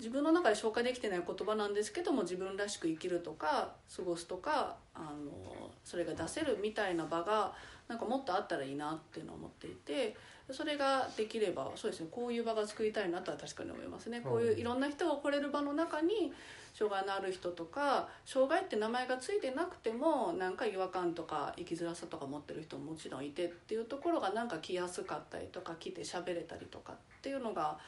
[0.01, 7.53] 自分の中で消化できてない言葉なんですけども自分らしく生きるとか過ごすとかあのそれが出せるみたいな場が
[7.87, 10.17] なんかもっとあったらいいなっていうのを思っていて
[10.51, 14.21] それができればそうですねこういう場が作りたいなとは確かに思いますね。
[14.21, 16.33] こういういろんな人が来れる場の中に
[16.75, 27.79] 障害のある人とか障害って名前が付いてなくてもなんか違和感とか生きづらさとか持ってる人ももちろんいてっていうところがなんか来やすかったりとか来て喋れたりとかっていうのが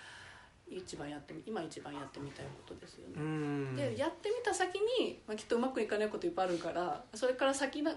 [0.77, 3.77] 一番やって今一番やってみたいことですよね。
[3.77, 7.93] でやってみた先に、まあ、きっとうまくいかないこといっぱいあるからそれから先が、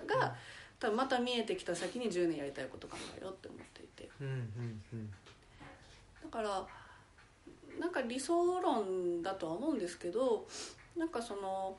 [0.79, 4.09] 多分また見えてきた先に10年やりたいこと考えようって思っていて。
[6.23, 6.67] だから
[7.79, 10.47] なんか理想論だとは思うんですけど
[10.95, 11.77] なんかその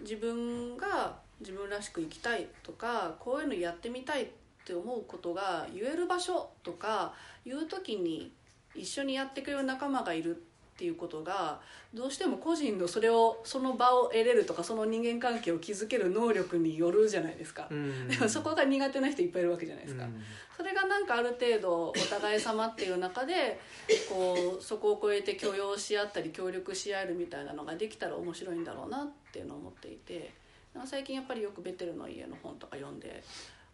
[0.00, 4.28] 自分が自分らしく生きたいとかこういうのやってみたいっ
[4.64, 8.32] て思うことが言える場所とか言う時に
[8.74, 10.38] 一緒にやってくれる仲間がいるっ
[10.80, 11.60] ていうことが
[11.92, 20.22] どうしても個人のそれをその場を得れるとかその人間関係を築ける能力によるじゃないですか、うん、でもそこが苦手な人いっぱいいるわけじゃないですか、うん、
[20.56, 23.60] それがなんかある程度お互い様っていう中で
[24.08, 30.40] こうそこを超えて許容し合ったり協力し合えるみたいなのができたら面白いんだろうなっていうのを思っていて。
[30.86, 33.24] 最近やっぱりよくベテルの家の本とか読んで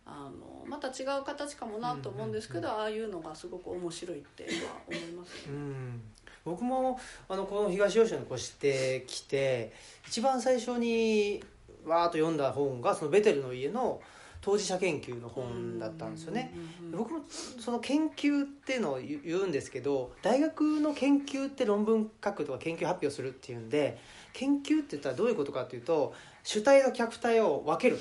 [0.07, 4.51] あのまた違う形かもなと思うんですけど、ああいうのがすごく面白いっては
[4.88, 5.42] 思いますね。
[5.49, 6.03] うん
[6.45, 9.73] 僕もあのこの東吉野に越してきて
[10.07, 11.42] 一番最初に
[11.85, 14.01] わーっと読んだ本がそのベテルの家の
[14.40, 16.55] 当事者研究の本だったんですよね。
[16.92, 17.21] 僕も
[17.59, 23.99] その研究っていうのを言うんですけど大学の研究って論文書くとか研究発表するっていうんで
[24.33, 26.14] 研究って言ったらどういうことかというと
[26.45, 27.99] 主体と客体を分ける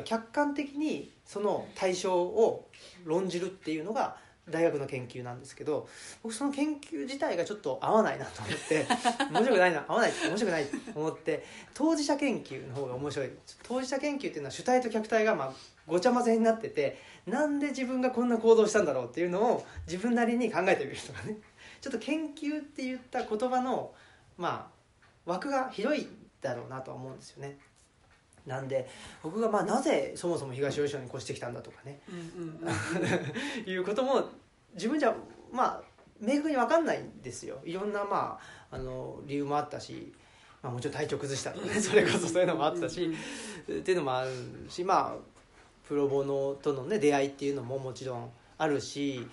[0.00, 2.66] 客観的にその対象を
[3.04, 4.16] 論じるっていうのが
[4.48, 5.88] 大学の研究なんですけど
[6.22, 8.86] 僕その研究自体がちょっと合わないなと思って
[9.30, 13.30] 面白くないな合わない面白くないと思って当事者研究の方が面白い
[13.62, 15.52] 当事者研究っていうのは主体と客体がまあ
[15.86, 21.36] ごちゃ混ぜになっててなんで自分がこんな行動したんだろうっていうのを自分なりに考えてみるとかね
[21.80, 23.94] ちょっと研究って言った言葉の
[24.36, 26.08] まあ枠が広い
[26.40, 27.58] だろうなとは思うんですよね。
[28.46, 28.88] なんで
[29.22, 32.00] 僕がまあなぜそもそも東吉野に越してきたんだとかね、
[33.66, 34.28] いうことも
[34.74, 35.14] 自分じゃ
[35.52, 35.82] まあ
[36.20, 37.60] 明確に分かんないんですよ。
[37.64, 38.38] いろんなま
[38.70, 40.12] ああの理由もあったし、
[40.62, 43.12] まあ、もちろん体調崩したとかねそれこそそういうのもあったし、
[43.64, 44.30] っていうのもある
[44.68, 45.32] しまあ
[45.86, 49.26] プロボノとのね出会いっていうのももちろんあるし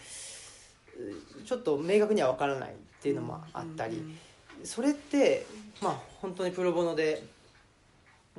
[1.46, 4.04] ちょっと明確には分からないっていうのもあったり、
[4.64, 5.46] それって
[5.82, 7.24] まあ本当にプロボノで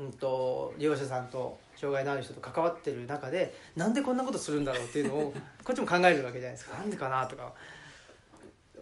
[0.01, 6.79] うんと、利用者さんと障害のある人と関わってる中でなんでこんなことするんだろうっていうのを こっちも考えるわけじゃないですか。
[6.79, 7.53] なんでかなとか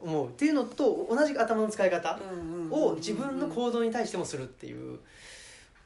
[0.00, 0.28] 思う。
[0.28, 2.18] っていうのと同じ頭の使い方
[2.70, 5.00] を自分の行動に対してもするっていう。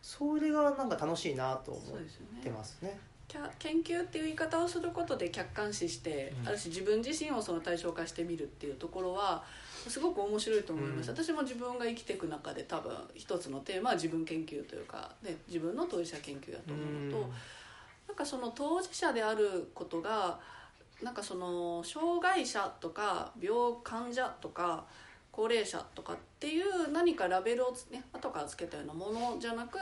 [0.03, 1.99] それがなんか楽しいなと思っ
[2.43, 2.99] てますね。
[3.59, 9.43] 研究っていう言い方をすることで客観視して、ある種自分自身をその対象化してみるっていうところは
[9.91, 17.31] すごく面白いと思います、うん、私も自分が生きていく中で多分一つのテーマは自分研究というか、ね、自分の当事者研究だと思うのと、うん、
[18.09, 20.39] なんかその当事者であることが
[21.03, 24.85] なんかその障害者とか病患者とか
[25.33, 29.79] 高齢者とかっていう何かラベルを、ね、後からつけたようなものじゃなく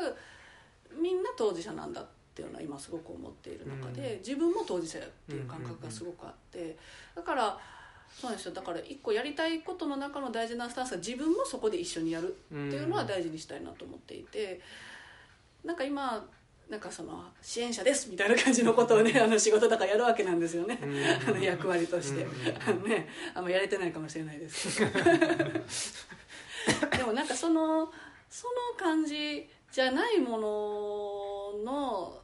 [0.98, 6.76] みんな当事者なんだっていうのは今すごく思っている中で、うん、自分も当事者っていう感覚がすごくあって
[7.14, 7.58] だから
[8.18, 8.52] そうですよ。
[8.52, 14.60] だから一個やりたいことの中の大事なスタンスは自分もそこで一緒にやるっていうのは大事にしたいなと思っていて、
[15.62, 16.26] うん、なんか今
[16.70, 20.78] なんかその支援者ですみたいな感じのことをねあの仕事だからやるわけなんですよね、
[21.26, 22.24] あの役割として、
[22.64, 24.80] あのねあんまやれてないかもしれないです。
[26.96, 27.92] でもなんかその
[28.28, 32.19] その感じじゃないものの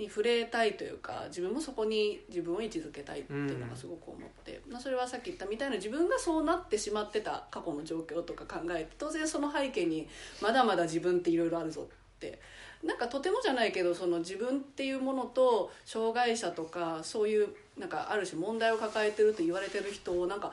[0.00, 10.08] に触れたいというか自分もそこに自分を位置づけたいっていうのがすごく思って、うん、それはさっき言ったみたいな自分がそうなってしまってた過去の状況とか考えて当然その背景に
[10.40, 12.40] まだまだ自分っていろいろあるぞって
[12.82, 17.48] なんかとてもじゃないけどその自分っていうものと障害者とかそういう
[17.78, 20.52] なんかある種問題を抱えてると言われてる人をなんか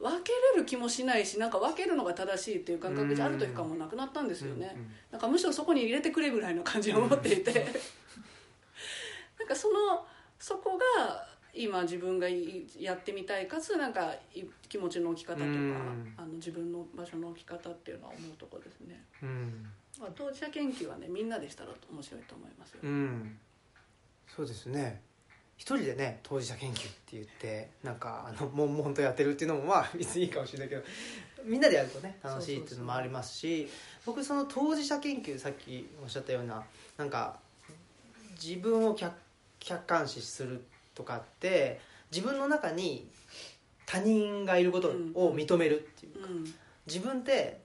[0.00, 4.76] 分けれる気もしないしなんか分けるのが正しいっていう感覚じゃある時からもうなくなったんですよね、
[5.10, 7.52] なんかむしろそこに入れてくれぐらいの感じを持っていて。
[7.52, 7.64] なん
[9.48, 10.06] かその
[10.38, 16.14] そこが今自分がいやってみたいかつなんかい気持ちの置き方とか、うん。
[16.16, 19.02] あの自分の場所の置き方っていうのは思うところですね。
[19.22, 19.66] うん。
[19.98, 23.38] まあ当事者研究はねみんなでしたら面白いと思いますよ、うん。
[24.28, 25.02] そうですね。
[25.56, 30.82] 一人でね当事者研究って言ってなんかあの悶々とやってるっていうのもまあ別にいいかもしれないけど
[31.44, 33.68] みんなでやるとね楽しいっていうのもありますし
[34.06, 36.62] 僕その当事者研究さっきおっしゃったような
[36.96, 37.40] なんか
[38.40, 39.12] 自分を客
[39.60, 41.80] 客観視するとかって
[42.10, 43.08] 自分の中に
[43.86, 46.54] 他人がいることを認めるっていううん。
[46.86, 47.60] 自分って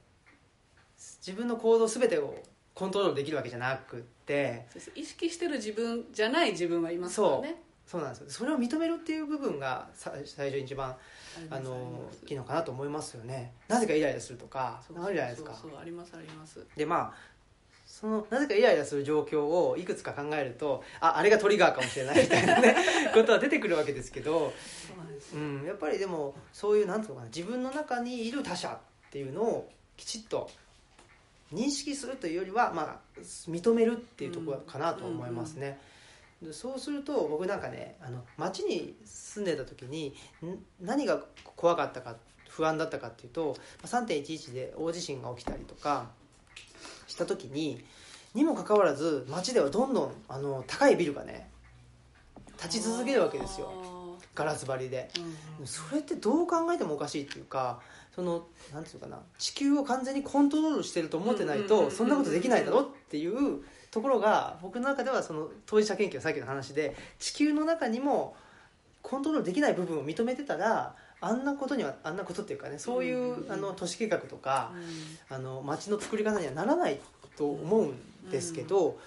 [1.26, 2.36] 自分の行動全てを
[2.74, 4.66] コントロールできるわけじゃなくって
[4.96, 7.62] 意識してる自分じゃない自分はいますからね。
[7.86, 8.26] そうなんですよ。
[8.30, 10.96] それを認めるっていう部分がさ最初に一番
[11.50, 12.26] あのます。
[12.26, 13.54] いいのかなと思いますよね。
[13.68, 15.54] なぜかイライラするとかあるじゃないですか。
[15.54, 16.66] そうありますあります。
[16.76, 17.33] でまあ
[18.04, 22.76] そのなぜかイライラする状況をいくつか考えるとああれがトリガーかもしれないみたいなね
[23.16, 30.52] ことは出てくるわけですけど、そうなんやっぱりでもそういうなんていうのかな自分の中にいる他者っていうのをきちっと
[31.54, 35.80] 認識するというよりは、まあ、認めるっていうところかなと思いますね。
[36.42, 40.14] でそうすると僕なんかねあの町に住んでた時に
[40.46, 41.24] ん何が
[41.56, 42.18] 怖かったか
[42.50, 46.10] 不安だったかっていうとまあ3.11で大地震が起きたりとか
[47.14, 47.84] した時に
[48.34, 51.48] にもかかわらず町ではどんどんあの高いビルがね
[52.58, 53.70] 立ち続けるわけですよ。
[53.72, 53.94] あ
[54.36, 55.10] ガラス張りで。
[55.14, 55.28] ーうん
[55.60, 55.68] うん。
[55.68, 57.82] それってどう考えてもおかしいっていうか
[58.16, 68.36] そのなんていうのかな地球を完全にコントロールしてると思ってないとそんなことできないだろっていうところが僕の中ではその当事者研究のさっきの話で地球の中にも
[69.04, 73.52] コントロールできない部分を認めてたらあんなことにはあんなことっていうかねそういうんうんううん。
[73.52, 74.72] あの都市計画とか
[75.30, 75.36] うん。
[75.36, 77.00] あの街の作り方にはならない
[77.38, 79.00] と思うんですけど、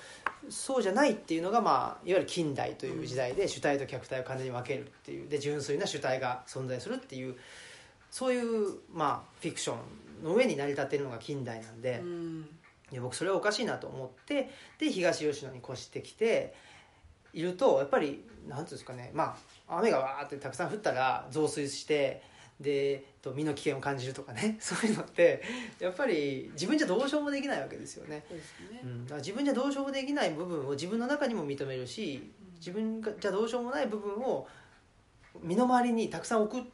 [0.50, 7.36] そうじゃないっていうのが、まあ、いわゆる近代という時代で主体と客体を完全に分けるっていうで純粋な主体が存在するっていう
[8.10, 9.74] そういう、まあ、フィクショ
[10.22, 12.42] ンの上に成り立っているのが近代なんで,、うん。
[12.90, 16.54] で僕それはおかしいなと思ってで東吉野に越してきて
[17.32, 19.36] いるとやっぱりなんていうんですかね、まあ、
[19.68, 22.22] 雨がわーってたくさん降ったら増水して
[22.60, 25.42] でと身の危険を感じるとかね そういうのって
[25.78, 28.24] やっぱり自分じゃどうしようもできないわけですよね。
[28.30, 34.48] ねうん、自分じゃどうしようもできない部分を自分の中にも認めるし自分がじゃどうしようもない部分を
[35.42, 36.66] 身の回りにたくさん置く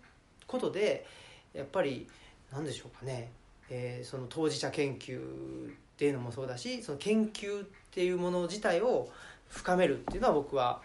[0.47, 1.05] ことで
[1.53, 2.09] やっぱり
[2.53, 3.33] 何でしょうかね、
[3.69, 9.11] えーその当事者研究っていうのもそうだしその研究っていうもの自体を
[9.49, 10.83] 深めるっていうのは僕は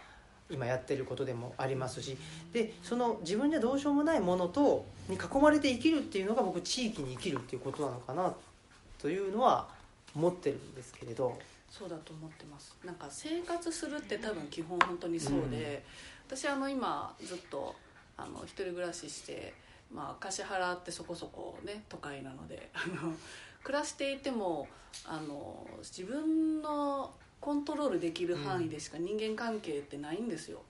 [0.50, 2.16] 今やってることでもありますし
[2.52, 8.34] でその自分じゃどうしようもないものとに囲まれて生きるっていうのが僕地域に生きるっていうことなのかな
[8.98, 9.68] というのは
[10.14, 11.38] 思ってるんですけれど。
[11.70, 15.84] そうだと思ってますなんか生活するって多分基本本当にそうで、
[16.26, 17.76] 私あの今ずっと
[18.16, 19.52] あの一人暮らしして、
[19.92, 23.12] まあ、橿原ってそこそこね都会なのであの
[23.62, 24.66] 暮らしていても
[25.04, 30.62] あの自分のコントロールできる範囲でしか人間関係ってないんですよ。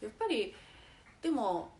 [0.00, 0.54] やっぱり
[1.20, 1.70] でも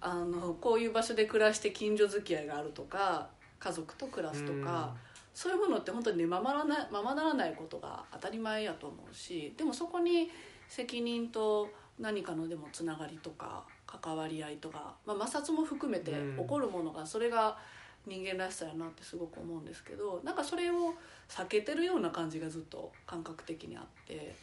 [0.00, 3.28] あのこういう場所で暮らして近所付き合いがあるとか
[3.58, 4.94] 家族と暮らすとか、
[5.34, 10.30] そういうものって本当にねままらないままならないことが当たり前やと思うしでもそこに
[10.68, 11.68] 責任と
[11.98, 16.36] 何かのでもつながりとか関わり合いとか、まあ、摩擦も含めてうん。
[16.38, 17.58] 起こるものがそれが
[18.06, 20.94] 人間らしさやなってすごく思うんですけどなんかそれを
[21.28, 24.34] 避けてるような感じがずっと感覚的にあって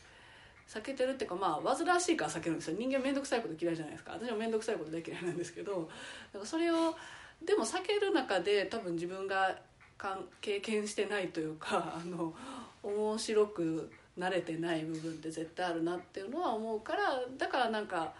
[0.67, 2.75] 避けてるっていうかまあ煩わしいから避けるんですよ。
[2.77, 4.13] 人間面倒くさいこと嫌いじゃないですか。
[4.13, 5.89] 私も面倒くさいこと大嫌いなんですけど
[6.33, 6.95] だかそれを
[7.43, 9.57] でも避ける中で多分自分が
[9.97, 12.33] かん経験してないというかあの
[12.83, 18.13] 面白く慣れてない部分って絶対あるなっていうのは思うからだからなんか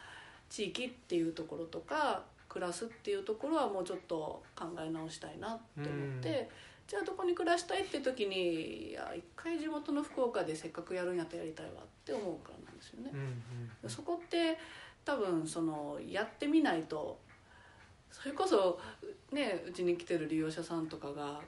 [0.50, 6.50] 地域っていうところとか暮らすっていうところはもうちょっと考え直したいなって思って、
[6.88, 13.12] じゃあどこに暮らしたいって時にいや一回地元の福岡でせっかくやるんやったらやりたいわって思うからなんですよね。
[13.14, 13.20] うん
[13.84, 14.58] うんそこって
[15.04, 17.18] 多分そのやってみないと
[18.12, 18.80] それこそ
[19.32, 21.40] ねうちに来てる利用者さんとかが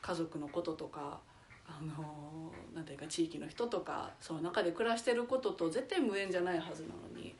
[0.00, 1.20] 家族のこととか
[1.66, 7.34] あのなんていうか地域の人とかその中で暮らしてることと絶対無縁じゃないはずなのに。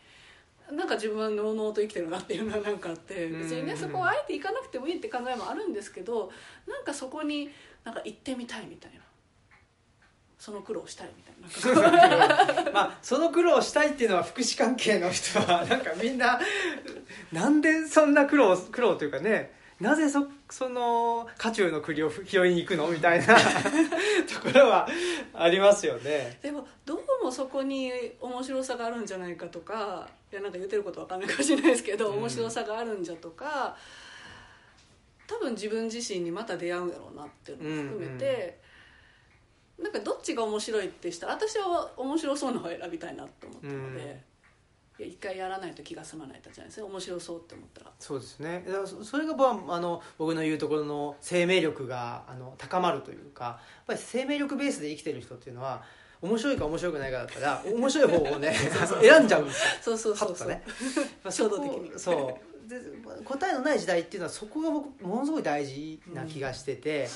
[0.73, 3.43] なんか自分はのうのうと生きてるなっていうのはなんかあってうん。
[3.43, 6.31] 別にねそこはあえて行かなくてもいいって考えもあるんですけど
[6.67, 7.51] なんかそこに
[7.85, 9.01] なんか行ってみたいみたいな。
[10.39, 12.73] その苦労したいみたいな。
[12.73, 16.41] まあその苦労をしたいっていうのは福祉関係の人は なんかみんな
[17.31, 23.37] なんでそんな苦労苦労というかねなぜそその渦中の栗を拾いに行くのみたいな
[24.27, 24.89] ところは
[25.33, 26.39] ありますよね。
[26.43, 33.77] でもどうもそこに面白さがあるんじゃないかとかいやなんか言ってることわかんないかもしれないですけど、うん、面白さがあるんじゃとか
[35.27, 38.59] 多分自分自身にまた出会うんやろうなっていうのも含めて、
[39.79, 39.87] うん。
[39.87, 44.33] うん、なんかどっちが面白いってしたら私は面白そうな方を選びたいなと思ったので。
[44.99, 47.91] 一回やらないと気が済まないじゃないですか面白そうって思ったら。
[47.99, 48.65] そうですね。
[49.03, 55.83] それがあの僕の言うところの生命力があの高まるというかやっぱり生命力ベースで生きてる人っていうのは
[56.23, 59.71] 面白いか面白くないかだったら 面白い方をね選んじゃうんですよ。
[59.83, 60.63] そうそうそうそう、ね、
[61.31, 61.93] 衝動的に。
[61.99, 62.69] そう。
[62.69, 62.79] で
[63.25, 67.09] 答えのない時代っていうのはそこが僕ものすごい大事な気がしてて、うん、や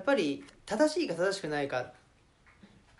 [0.00, 1.92] っぱり正しいか正しくないか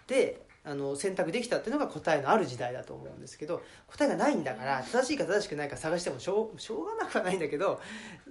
[0.06, 7.80] であの選択できたっていうのが答えのある時代だと思うんですけど答えがないんだから正しいか正しくないか探してもしょうしょうがなくはないんだけど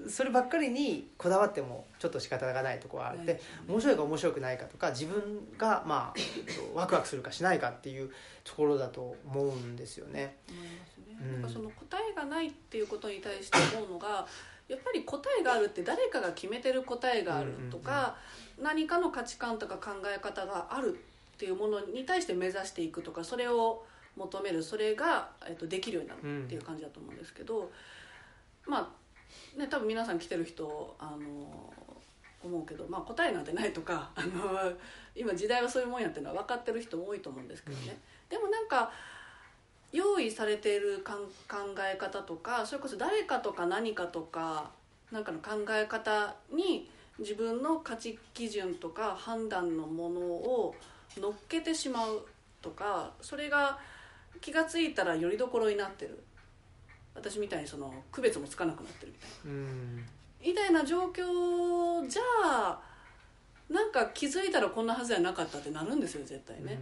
[0.09, 6.19] そればっかりにこだわってもちょっと仕方がないところがあって面白いか面白くないかとか自分がまあ
[6.77, 8.11] ワクワクするかしないかっていう
[8.43, 10.35] ところだと思うんですよね。
[11.41, 14.27] うん、その答えがないっていうことに対して思うのが
[14.67, 18.17] やっぱり答えがあるって誰かが決めてる答えがあるとか、
[18.61, 23.83] 何かの価値観とか考え方があるってっていうものに対して目指していくとかそれを
[24.15, 27.59] 求めるそれが、えっと、できるようになるっていう感じだと思うんですけど、
[28.65, 28.89] うん、ま
[29.57, 31.73] あね多分皆さん来てる人あの
[32.41, 34.71] 思うけど、まあ、答えなんてないとかあの
[35.15, 37.97] 今時代はそういうもんやっていうのは分かってる人も多いと思うんですけどね、
[38.31, 38.91] うん、でもなんか
[39.91, 41.13] 用意されている考
[41.91, 44.69] え方とかそれこそ誰かとか何かとか
[45.11, 50.75] なんかの考え方に自分の価値基準とか判断のものを
[51.19, 52.25] 乗っけてしまう
[52.61, 53.79] とかそれが
[54.41, 56.23] 気が付いたらよりどころになってる。
[57.13, 60.03] 私みたいにその区別もつかなくなってるみたいな。
[60.41, 62.81] みたいな状況じゃあ
[63.69, 66.77] なんか気づいたらこんなはずやなかったってなるんですよ絶対ね。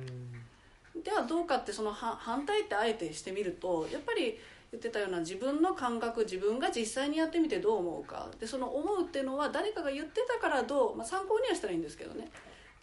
[1.03, 4.39] ではどうかってその反対ってあえてしてみるとやっぱり
[4.71, 8.27] 言ってたような自分の感覚自分が実際にやってみてどう思うか。
[8.39, 12.29] でその思うっていうのは誰かが言ってたからどう、まあ、参考にはしたらいいんですけどね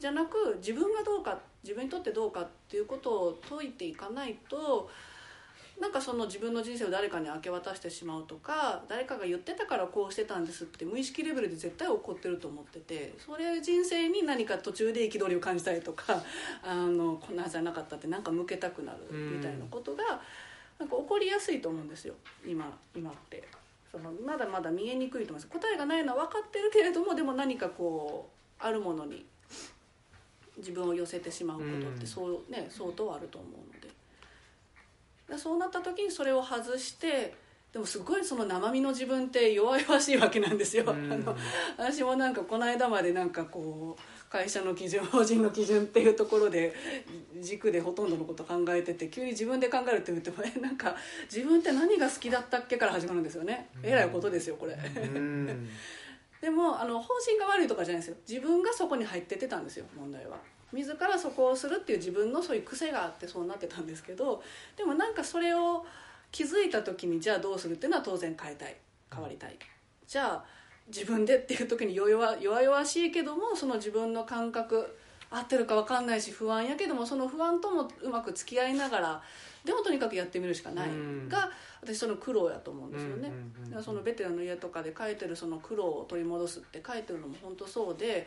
[0.00, 4.90] じゃなく自分がどうか自分にとってどうかっていうことを解いていかないと
[5.78, 16.22] なんかその自分の人生を誰かに明け渡してしまうとか誰かが言ってたからこうしてたんですって無意識レベルで絶対起こってると思っててそれ人生に何か途中で憤りを感じたりとか
[16.62, 20.22] あのこんなはずじゃなかったってなんか向けたくなるみたいなことが
[20.78, 22.14] なんか起こりやすいと思うんですよ
[22.46, 23.46] 今今って。
[23.90, 28.30] そのまだまだ見えにくいと思います答えがないのは分かってるけれどもでも何かこ
[28.60, 29.26] うあるものに
[30.60, 37.34] 自分を寄せてしまうことってそう、ね、相当あると思うのでそうなった時にそれを外して
[37.72, 40.84] でもすごいその生身の自分って弱々しいわけなんですよ。
[40.88, 41.36] あの
[41.76, 46.74] 私もなんかこの間までなんかこう会社の基準法人の基準っていうところで
[47.40, 50.96] 軸でほとんどのこと考えてて急に自分で考えるって言ってもえなんか
[51.32, 53.68] 自分って何が好きだったっけから始まるんですよね。
[53.84, 54.76] えらいことですよこれ。
[56.40, 58.16] でもあの方針が悪いとかじゃないですよ。
[58.28, 60.38] 自分がそこに入っててたんですよ問題は。
[60.72, 64.42] 自らそこをするっていう自分のそういう癖があってそうなってたんですけど
[64.76, 65.84] でもなんかそれを
[66.30, 68.76] 気づいた時にじゃあどうするっていうのは当然変えたい。
[69.12, 69.58] 変わりたい。
[70.06, 70.44] じゃあ
[70.86, 74.96] 自分でっていう時に弱々しいけどもその自分の感覚
[75.30, 79.22] 合ってるか分かんないし不安やけどもその不安ともうまく付き合いながら
[79.64, 80.88] でもとにかくやってみるしかない
[81.28, 81.50] が
[81.82, 83.30] 私その苦労やと思うんですよね。
[83.82, 88.26] そのベテランの家とかで書いてるその苦労を取り戻すって書いてるのも本当そうで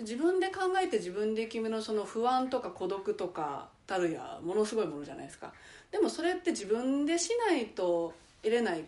[0.00, 5.52] 自分で考えて自分で決めるその不安とか孤独とかたるやものすごいものじゃないですか。
[5.90, 8.84] でもそれって自分でしないと得れない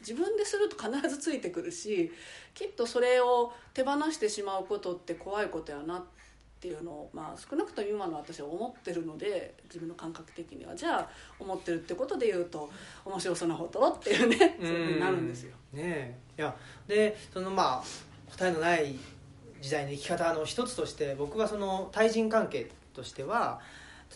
[0.00, 2.12] 自分ですると必ずついてくるし
[2.54, 6.17] きっとそれを手放してしまうことって怖いことやなって
[6.58, 10.74] っていうのを、まあ、少なくとも今の私は思ってるので自分の感覚的には。
[10.74, 12.68] じゃあ思ってるってことで言うと
[13.04, 13.88] 面白そうなこと？
[13.92, 14.56] っていうね。
[14.60, 15.54] そういうふうになるんですよ。
[15.72, 16.52] ねいや
[16.88, 18.96] でそのまあ答えのない
[19.60, 23.60] 時代の生き方の一つとして僕はその対人関係としては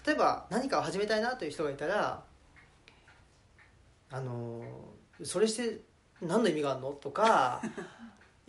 [0.05, 2.23] 例えば何かを始めたいなという人がいたら
[4.11, 4.63] あの
[5.23, 5.81] それして
[6.21, 6.91] 何の意味があるの？
[6.91, 7.69] とかい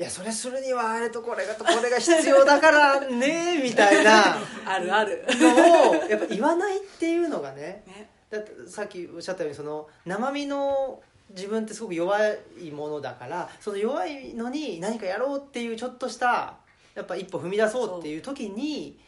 [0.04, 4.38] やそれするにはあれとこれがとこれが必要だからね みたいな。
[4.66, 5.26] あるある。
[5.30, 8.10] のをやっぱ言わないっていうのがねね。
[8.30, 12.20] だってさっきおっしゃったようにその生身の自分ってすごく弱
[12.60, 16.56] いものだからその弱いのに何かやろうっていうちょっとした
[16.96, 19.00] やっぱ一歩踏み出そうっていう時に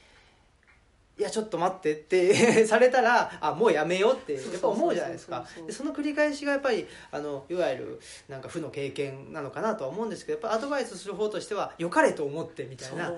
[1.18, 5.46] いやちょっと待ってって されたらあもうやめようってやっぱ思うじゃないですか。
[5.70, 13.14] その繰り返しがやっぱりあのいわゆるなんか負の経験なのかなとは思うんですけどやっぱアドバイスする方としては良かれと思ってみたいな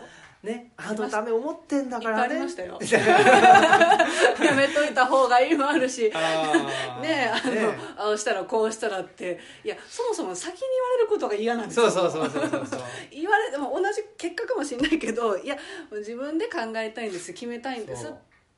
[0.47, 2.35] ねあのため思ってんだからね。
[2.89, 6.03] やめといた方がいいもあるし。
[6.03, 7.79] ねえあの、ね。
[7.97, 9.39] ああしたらこうしたらって。
[9.63, 11.91] いやそもそも先に言われることが嫌なんですよ。
[11.91, 12.79] そうそうそうそうそうそう。
[13.11, 15.57] 言われても同じ結果かもしれないけどいや
[15.91, 18.11] 自分で考えたいんです決めたいんですっ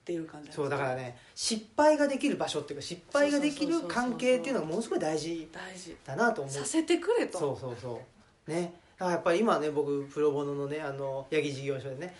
[0.05, 5.95] ていう感じそうだからね失敗ができる場所っていうか失敗ができる関係っていうのがものすごい大事大事。
[6.05, 6.53] だなと思う。
[6.53, 7.39] させてくれと。
[7.39, 8.01] そうそうそ
[8.47, 8.51] う。
[8.51, 12.14] ねだからやっぱり今ね僕プロボノのねあの八木事業所でね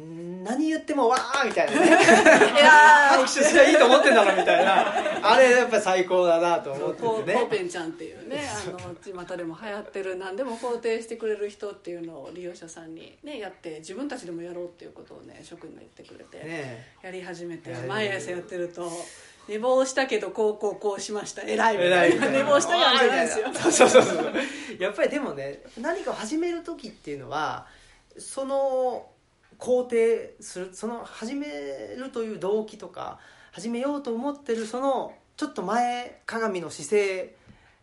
[0.00, 2.70] ん何言ってもわーみたいなねいや
[3.16, 4.84] 拍手すりゃいいと思ってんだろみたいな。
[5.32, 7.08] あれやっぱ最高だなと思っててね。
[7.08, 18.90] ーポーペンちゃんっていうねあの巷でも流行ってる何でも肯定してくれる人っていうのを利用者さんにねやって自分たちでもやろうっていうことをね諸君が言ってくれて、ねやり始めて毎朝やってると
[19.48, 21.42] 寝坊したけどこうこうこうしました。
[21.42, 22.28] 偉いみたいな。
[22.30, 23.46] 寝坊したやんじゃないですよ。
[23.54, 24.34] そうそうそうそう。
[24.78, 27.66] やっぱりでもね何かを始める時っていうのは
[28.18, 29.10] その
[29.58, 31.46] 肯定するその始め
[31.96, 33.18] るという動機とか
[33.52, 37.36] 始めようと思ってるそのちょっと前鏡の姿勢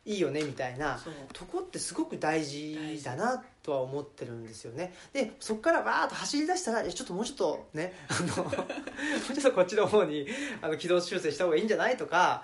[0.06, 1.00] いいよねみたいな
[1.32, 4.94] とこってすごく大事だなとは思ってるんですよね。
[5.14, 10.28] でそこからわーっと走り出したらちょっともうちょっとねあの もうちょっとこっちの方に
[10.62, 12.44] あの軌道修正した方がいいんじゃないとか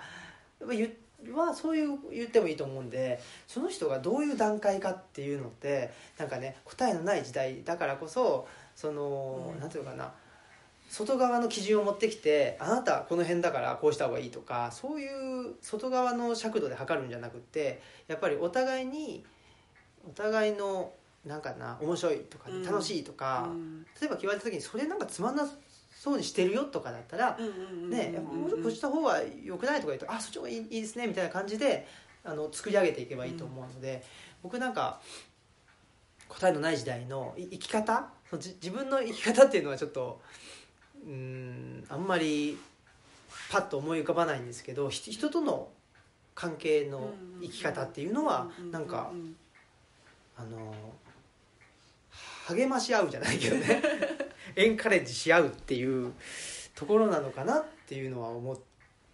[0.58, 0.96] やっぱ言
[1.34, 9.68] はそういう言ってもいいと思うんでその人がどういう段階かっていうのってなんかね答えのない時代だからこそその、うん。
[9.68, 10.12] ていうのかな
[10.88, 19.24] 外側の基準を持ってきてあなたはこの辺だからこうした方がいいとかそういう外側の尺度で測るんじゃなくってやっぱりお互いに
[20.08, 20.92] お互いの
[21.24, 23.82] なんかな面白いとかうん楽しいとか、うん。
[24.00, 25.48] 例えば言われた時にそれなんかつまんな
[26.00, 27.36] そうにしてるよとかだったら、
[27.90, 31.86] ね、もうちょっとこっちの方が良くないとか言うとあそっちの方がいいいいですねみたいな感じで
[32.24, 34.02] あの作り上げていけばいいと思うので、
[34.42, 35.00] 僕なんか
[36.28, 40.20] 答えのない時代のい生き方そのじ自分の生き方っていうのはちょっと
[41.04, 42.56] うーんあんまり
[43.50, 45.68] パッと思い浮かばないんですけどひ人との
[46.34, 47.10] 関係の
[47.42, 49.10] 生き方っていうのはなんか
[50.38, 50.74] あの
[52.48, 53.82] 励まし合うじゃないけどね。
[54.56, 56.12] エンカレッジし合うっていう
[56.74, 58.58] ところなのかなっていうのは思っ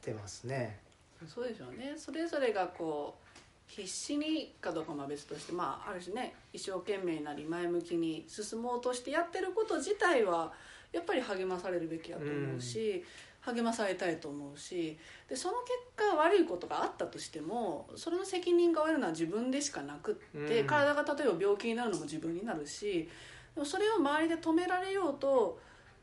[0.00, 0.80] てますね。
[1.20, 1.94] うんそうでしょうね。
[1.96, 3.26] それぞれがこう
[3.66, 10.52] 必死にかどうかは別としてまあある種ね一生懸命なり前向きに進もうとしてやってること自体は
[10.92, 13.04] やっぱり励まされるべきだと思うし、
[13.46, 20.14] 励まされたいと思うしでその結果悪いことがあったとしてもそれの責任が負えるのは自分でしかなくっ
[20.46, 20.66] て、うん。
[20.66, 23.08] 体が例えば病気になるのも自分になるし
[23.54, 25.58] でもそれを周りで止められようと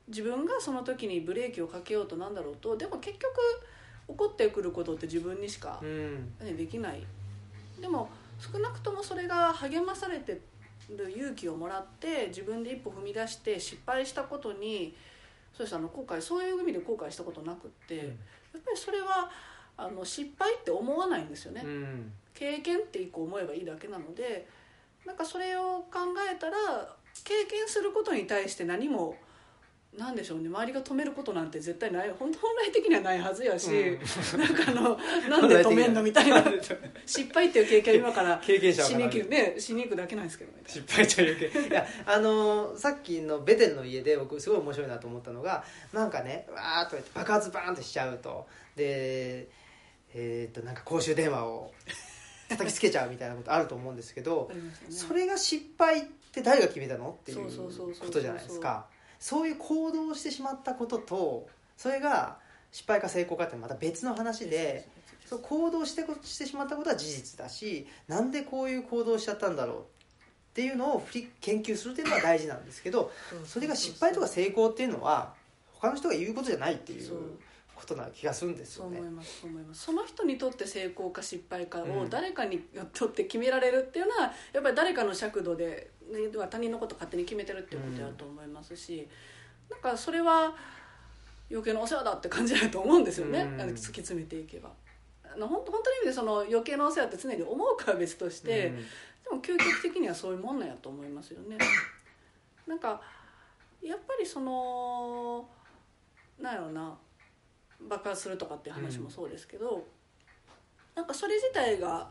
[0.07, 3.31] 自分がその時にブレーキをかけようとなんだろうとでも結局
[4.07, 6.33] 起こってくることって自分にしかう、ん。
[6.41, 7.05] ね、できない。
[7.79, 10.41] でも少なくともそれが励まされて
[10.89, 14.95] る勇気をもらって自分で一歩踏み出して失敗したことに
[15.55, 18.07] そうですあの後悔そういう意味で後悔したことなくって、やっ
[18.63, 19.29] ぱりそれは
[19.77, 22.11] あの失敗って思わないんですよね、うん。
[22.33, 24.47] 経験って一個思えばいいだけなので
[25.05, 25.99] なんかそれを考
[26.31, 26.55] えたら
[27.23, 29.15] 経験することに対して何も
[29.97, 30.47] なんでしょうね。
[30.47, 33.69] 周りが止めることなんて絶対ない本本来的にはないはずやし、
[34.37, 34.97] なんかあの
[35.29, 36.43] なんで止めんのみたいな。
[37.05, 39.29] 失敗っていう経験は今から 経験者はしに行く。
[39.29, 48.47] ねしに行くだけなんですけどね失敗というけいやあのーさっきのベテルの家で僕すごい面白いなと思ったのがなんかねわーっとやって爆発バーンとしちゃうと。
[48.75, 49.47] で
[50.15, 51.71] えーっとなんか公衆電話を
[52.49, 54.91] 叩きつけちゃうみたいなことあると思うんですけどね。
[54.91, 57.47] それが失敗って誰が決めたのっていう。
[57.99, 58.87] ことじゃないですか
[59.23, 61.47] そういう行動をしてしまったことと
[61.77, 62.39] それが
[62.73, 64.85] 失敗か成功かってまた別の話で
[65.25, 69.83] そう行動してこしてしまったことは事実だしなんでこういう行動をしちゃったんだろうっ
[70.55, 73.13] ていうのを振り研究するっていうのは大事なんですけど
[73.45, 75.33] それが失敗とか成功っていうのは
[75.71, 77.09] 他の人が言うことじゃないっていう
[77.75, 78.97] ことな気がするんですよね。
[78.97, 79.15] そう思い。
[79.15, 79.83] ますそう思います。
[79.83, 81.99] その人にとって成功か失敗かうん。
[81.99, 82.59] を誰かに
[82.93, 85.92] とって決められるっていうのはやっぱり誰かの尺度でね
[86.31, 89.07] では他人のこと勝手に決めてるっていうことだと思いますし、
[89.69, 90.55] なんかそれは
[91.49, 94.71] 余計なお世話だって感じだと思うんですよね、うん突き詰めていけば。
[95.23, 98.75] あの本当本当の意味でその余計なお世話って常に思うかは別として、うん
[99.23, 101.57] でも究極的にはそういうもんなんやと思いますよね。
[102.67, 103.01] なんか
[103.81, 105.47] やっぱりその
[106.37, 106.93] なんやろうな
[107.87, 109.85] 爆発するとかっていう話もそうですけど、
[110.93, 112.09] なんかそれ自体が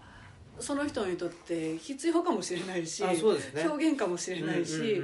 [0.58, 3.08] その人にとって必要かもしれないし、ね。
[3.66, 5.02] 表現かもしれないし、い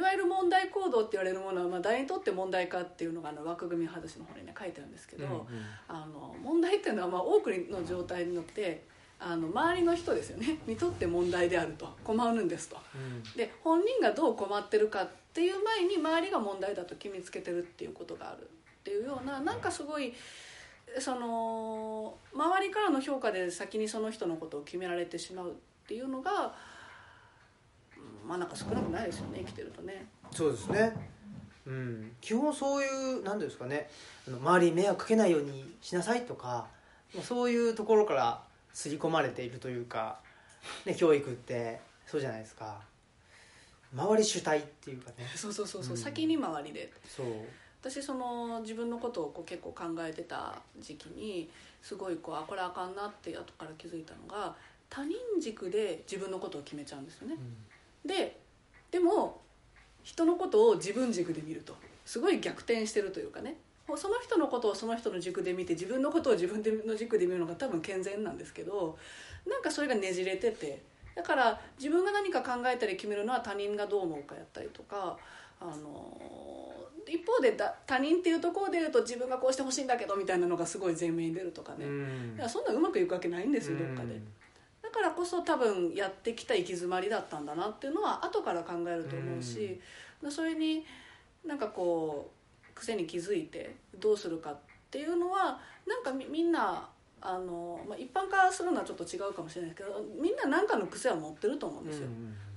[0.00, 5.46] わゆる問題行動って言われるものは、まあ、誰にとって問題かっていうのがあの枠組み外しの方にね書いてあるんですけど、うんうん。
[5.88, 8.84] あの問題っていうのはまあ多くの状態によって
[9.18, 10.58] あの周りの人ですよね。
[10.66, 11.88] にとって問題であると。
[12.04, 12.78] 困るんですと。
[12.94, 13.22] うん。
[13.36, 18.48] で本人がどう困ってるかっていう前に周りが問題だと決めつけてるっていうことがある
[18.80, 20.14] っていうようななんかすごい
[20.98, 25.52] その周りからの評価で先にその人のことを決められてしまうっ
[25.86, 26.54] ていうのが
[27.96, 30.06] うんまあなんか少なくないですよね生きてるとね。
[30.32, 30.92] そうですね、
[31.66, 32.86] うん、基本そうい
[33.18, 33.88] う何ですかね。
[34.26, 36.66] あの周りに迷惑かけないようにしなさいとか
[37.14, 40.20] まあそういうところから刷り込まれているというか、
[40.86, 42.80] ね、教育ってそうじゃないですか。
[43.92, 45.26] 周り主体っていうかね。
[45.34, 45.98] そうそうそうそう、うん。
[45.98, 46.92] 先に周りで。
[47.08, 47.26] そう
[47.80, 51.48] 私その自分のことをこう結構考えてた時期に
[51.82, 54.54] すごいこうあこれあかんなって後から気づいたのが
[54.90, 57.36] 他人軸で自分のことを決めちゃうんですよね。
[58.04, 58.38] で
[58.90, 59.40] でも
[60.02, 61.74] 人のことを自分軸で見ると
[62.04, 63.56] すごい逆転してるというかね
[63.96, 68.96] その人のことをその人の軸で見て自分のことを自分の軸で見るのが多分健全なんですけど
[69.48, 70.82] なんかそれがねじれてて
[71.14, 75.16] だから自分が何か考えたり決めるのは他人がどう思うかやったりとか
[75.60, 76.16] あの
[77.10, 82.34] 一方でだ他人っていうところで言うと自分がこうしてほしいんだけどみたいなのがすごい前面に出るとかね、うん。
[82.36, 84.20] いやそんなうまくいくわけないんですよどっかで。
[84.82, 89.80] だからこそ多分やってきた行き詰まりだったんだなっていうのは後から考えると思うし、
[90.28, 90.84] それに
[91.44, 92.30] なんかこ
[92.70, 94.58] う癖に気づいてどうするかっ
[94.90, 96.88] ていうのはなんかみみんな
[97.20, 102.08] あの、まあ、一般化するのはちょっと違うかもしれないですけどみんな何かの癖は持ってると思うんうんですよ。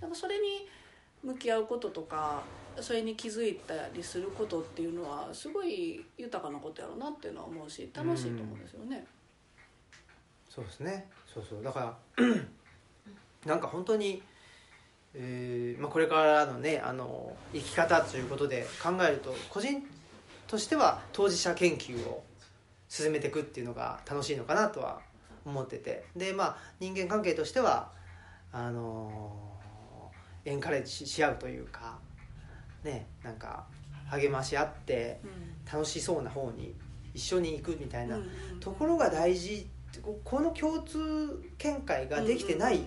[0.01, 0.67] なんかそれに
[1.23, 2.43] 向き合うこととか
[2.79, 9.05] それに気づいたりすることっていうのはすごい豊かなことやろうなっていうのは思うし楽しいと思うんですよね。
[10.49, 11.09] そうですね。
[11.31, 11.63] そうそう。
[11.63, 12.25] だから
[13.45, 14.21] なんか本当に、
[15.13, 19.83] えーまあ、これからのねあの生き方ということで考えると個人
[20.47, 22.23] としては当事者研究を
[22.87, 25.01] 進めていくっていうのが楽しいのかなとは
[25.45, 26.05] 思ってて。
[26.15, 27.91] でまあ人間関係としては
[28.51, 29.53] あの
[30.45, 31.97] エンカレッジし合うというか
[32.83, 33.65] ねなんか
[34.09, 35.19] 励まし合って
[35.71, 36.73] 楽しそうな方に
[37.13, 38.17] 一緒に行くみたいな
[38.59, 39.67] ところが大事
[40.01, 42.81] ここの共通見解ができてない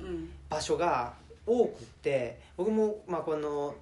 [0.48, 1.14] 場所が
[1.46, 3.74] 多くって僕もまあこの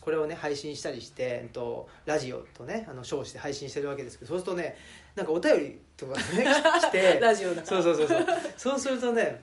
[0.00, 4.76] これをね配信したりして、えっと、ラジオとねあの称して配信してるわけですけどそうするとね
[5.14, 6.22] なんかお便りとかね
[6.82, 8.26] 来てラジオだそうそうそうそう。
[8.56, 9.42] そうするとね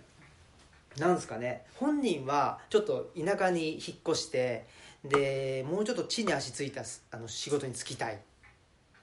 [1.00, 4.66] なんですかね本人はちょっと田舎に引っ越して
[5.04, 8.20] でもうちょっと地に足ついたすあの仕事に就きたい。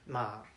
[0.07, 0.49] まあ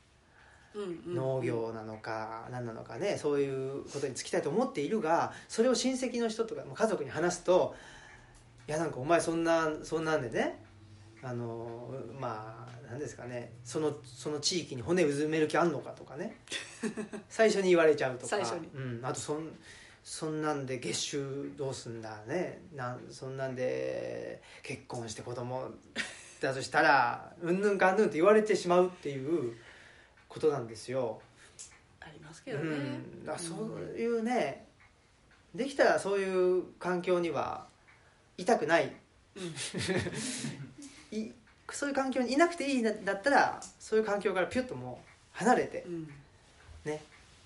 [1.06, 7.74] 農業なのか何なのかねそういうことに就きたいと思っているがそれを親戚の人とか家族に話すと
[8.66, 10.62] 「いやなんかお前そんなそんなんでね
[11.22, 16.38] あのまあ何ですかねそのその地域に骨うずめる気あんのか」とかね。
[17.28, 18.28] 最初に言われちゃうとか。
[18.28, 18.68] 最初に。
[18.74, 19.48] うん、あとそん
[20.04, 22.60] そんなんで月収どうすんだね。
[22.74, 25.70] なんそんなんで結婚して子供
[26.40, 29.54] だとしたらうんぬんかんぬんって言われてしまうっていう
[30.28, 31.20] ことなんですよ。
[32.00, 32.68] ありますけどね、う
[33.22, 33.58] ん、だそう
[33.96, 34.66] いうね、
[35.54, 37.66] できたらそういう環境には
[38.36, 38.96] いたくない。
[41.12, 41.30] い
[41.70, 45.84] そういう環境にいなくていいんだったらそういう環境からピュッともう離れて。
[45.86, 46.12] うん。
[46.84, 47.02] ね。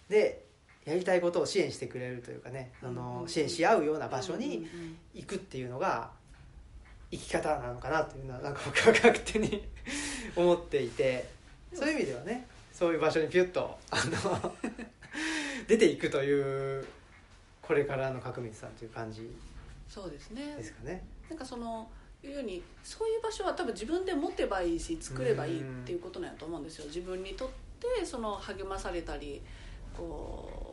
[0.08, 0.45] で
[0.86, 6.10] やりたいことを支援してくれるというかねあのうん支援し合うような場所にうん行くっていうのが
[7.10, 9.66] 生き方なのかなというのはなんか僕は勝手に
[10.34, 11.28] 思っていて
[11.74, 14.56] そういう意味ではねそういう場所にピュッとあの
[15.66, 16.86] 出ていくという
[17.60, 19.28] これからの角光さんという感じ
[19.88, 20.54] そうですね。
[20.56, 21.04] ですかね。
[21.28, 21.88] なんかその
[22.22, 26.86] いうようにそういう場所は多分自分で持てばいいし作ればいいっていうことなんやと思うんですよ。
[26.86, 27.50] 自分にとっ
[27.98, 29.42] てその励まされたり
[29.96, 30.65] こう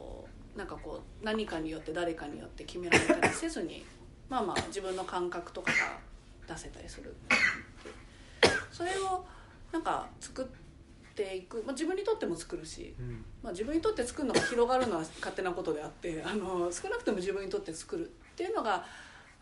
[0.56, 3.86] なんかこう何かによって誰かによって決められたりせずに
[4.30, 5.72] まあまあ自分の感覚とか
[6.48, 7.16] が出せたりする。
[8.72, 9.26] それを
[9.72, 10.46] なんか作っ
[11.16, 13.26] ていく、まあ、自分にとっても作るしうん。
[13.44, 18.86] まあ、自分にとって作るのが広がるのは勝手なことであって あの少なくとも自分にとって作るっていうのが、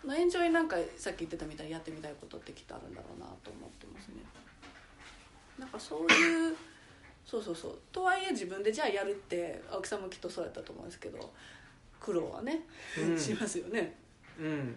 [0.04, 4.16] まあ、エンジョイなんかさっき言ってたみたいにやってみたいことってきっとあるんだろうなと思ってますね。
[5.58, 6.58] なんかそういう
[7.32, 7.78] そうそうそう。
[7.94, 11.32] とはいえ自分でじゃあやるって青木さんもきっとそうやったと思うんですけど
[12.02, 12.66] 苦労はね、
[13.00, 13.18] うん。
[13.18, 13.96] しますよね。
[14.38, 14.76] うん、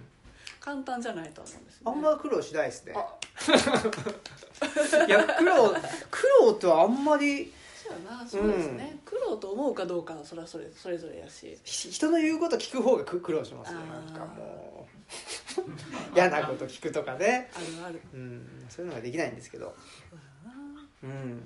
[0.60, 2.94] 簡単じゃないと思うんですよ、ね、あんま苦労しないですね。
[2.94, 3.18] あ。
[5.04, 5.74] いや苦労
[6.12, 8.24] 苦労とはあんまりそうやな。
[8.24, 11.58] そうですね、苦労と思うかどうかはそれはそれそれぞれやし。
[11.64, 14.12] ひ人の言うこと聞く方が苦苦労しますよあー。
[14.12, 14.86] なんかも
[15.58, 16.14] う。
[16.14, 18.00] 嫌なこと聞くとかね、あるある。
[18.14, 19.74] うん、そういうのができないんですけど。
[21.02, 21.42] うん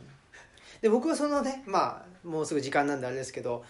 [0.80, 3.64] で僕はそのねまあもうすぐ時間なんであれですけど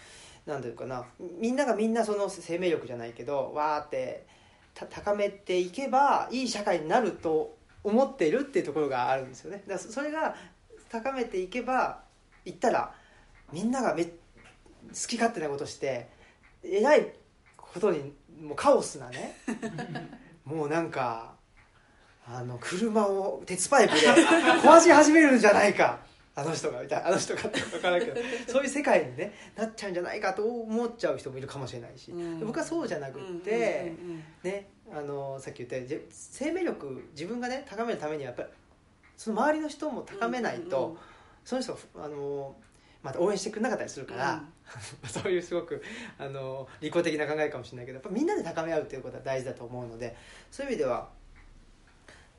[0.45, 1.05] なんていうかな
[1.39, 4.25] みんながみんなその生命力じゃないけどわーって
[4.73, 9.63] た高めていけばいい社会になると思っているっていうところがあるんですよね。
[9.67, 10.35] だからそそれが
[10.89, 12.01] 高めていけば
[12.45, 12.93] いったら
[13.51, 14.11] みんながめ好
[15.07, 16.09] き勝手なことして
[16.63, 17.13] えらい
[17.57, 19.35] ことにもうカオスなね
[20.45, 21.33] もうなんか
[22.27, 25.99] あの車を鉄パイプで壊し始めるんじゃないか
[26.39, 28.15] あの人がみたいなあの人がって分からんけど
[28.47, 32.39] そういう世界に、ね、なっちゃうんじゃないかと思っちゃう人もいるかもしれないし、うん。
[32.45, 33.93] 僕はそうじゃなくって、
[34.43, 38.49] ね、あのさっき言ったようにじ生命力自分がね高めるためにはやっぱり
[39.17, 40.97] その周りの人も高めないと、
[41.43, 42.55] その人があの
[43.03, 44.43] また応援してくれなかったりするから、
[45.07, 45.81] そういうすごく
[46.17, 50.15] あの利己的な考えかもしれないけどやっぱみんなで高め合うっていうことは大事だと思うので
[50.51, 51.09] そういう意味では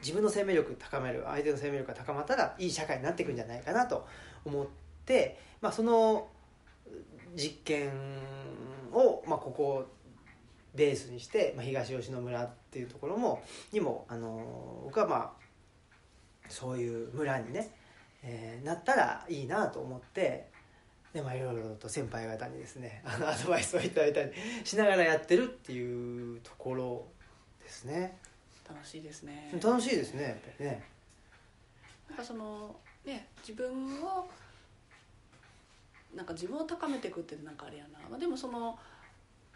[0.01, 4.07] 自分の生命力高める相手の生命力が高まったらいい社会になっていくんじゃないかなと
[4.45, 4.67] 思っ
[5.05, 6.29] て、まあ、その
[7.35, 7.91] 実験
[8.93, 9.87] を、まあ、ここを
[10.75, 13.43] ベースにして、まあ、東吉野村っていうところも
[13.73, 15.31] にもあの僕はまあ
[16.49, 17.71] そういう村にね、
[18.23, 20.49] えーなったらいいなと思って
[21.13, 24.31] で、まあ、いろいろと先輩方にですねあのアドバイスをいただいたり
[24.65, 27.07] しながらやってるっていうところ
[27.63, 28.17] ですね。
[28.73, 29.51] 楽しいですね。
[29.63, 30.83] 楽しいですねやっぱりね。
[32.09, 34.29] なんかそのね自分を
[36.15, 38.79] なんか自分を高めていくってなんかあれやな、まあ、でもその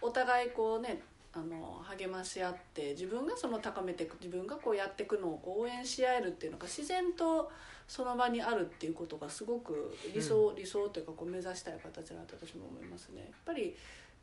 [0.01, 1.01] お互いこうね
[1.33, 7.51] あの励まし合って自分がその高めていく自分がこうやっていくのをこう応援し合えるっていうのが自然と
[7.89, 13.23] その場にあるっていうことがすごく理想、理想というかこう目指したい形だなと私も思いますね。
[13.23, 13.77] やっぱり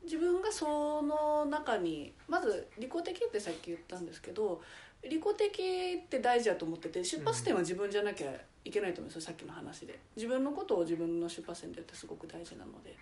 [0.04, 4.60] 自分がその中にまず利己的ってさっき言ったんですけど
[5.02, 8.32] 利己的って大事だと思ってて出発点は自分じゃなきゃ
[8.64, 9.98] いけないと思うんですよさっきの話で。
[10.16, 12.96] 自分のことを自分の出発点でやってすごく大事なので。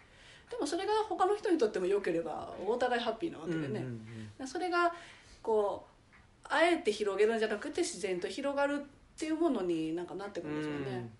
[0.51, 3.82] でもそれが他の人にとっても良ければお互いハッピーなわけでね、うんうん
[4.40, 4.92] うんそれが
[5.42, 5.90] こう
[6.44, 11.11] あえて広げるんじゃなくて自然と広がるっていうものになんかなってくるんですよね、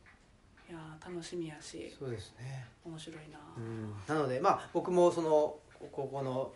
[0.69, 5.55] いやー楽しみやしそうですね、面白いな、なのでまあ僕もその
[5.93, 6.53] ここの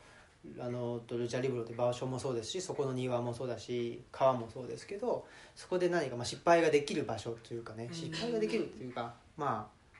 [0.60, 7.94] あのドルチャリブロって場所もそうですしそこの庭もそうだし川もそうですけどそこで何かまあ失敗ができる場所というかねうん。
[7.94, 9.94] 失敗ができるっていうかまあ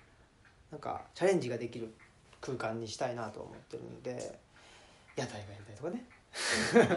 [0.70, 1.92] なんかチャレンジができる
[2.40, 4.38] 空間にしたいなと思ってるんで
[5.16, 6.04] 屋台がやりたいとかね。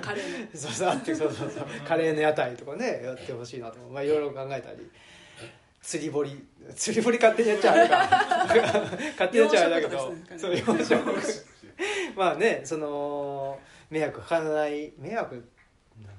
[0.01, 0.47] カレーの。
[0.59, 4.89] そうそうそうそうカレーの屋台とかねやってほしいなとまあいろいろ考えたり。
[5.81, 6.45] 釣り堀。
[6.75, 7.97] 釣り堀勝手にやっちゃうあれか。
[9.11, 10.13] 勝手にやっちゃうあれだけど。
[10.37, 11.46] そう養養殖
[12.17, 13.59] まあねその
[13.89, 15.47] 迷惑かからない迷惑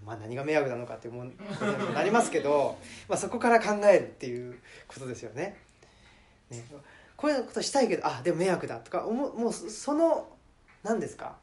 [0.04, 2.78] まあ何が迷惑なのかっていうもんことにもなりますけど、
[3.08, 5.58] まあ、そこから考えるっていうことですよね。
[6.50, 6.64] ね。
[7.16, 10.28] こういうことしたいけどあでも迷惑だとかもうそその
[10.82, 11.36] 何ですか？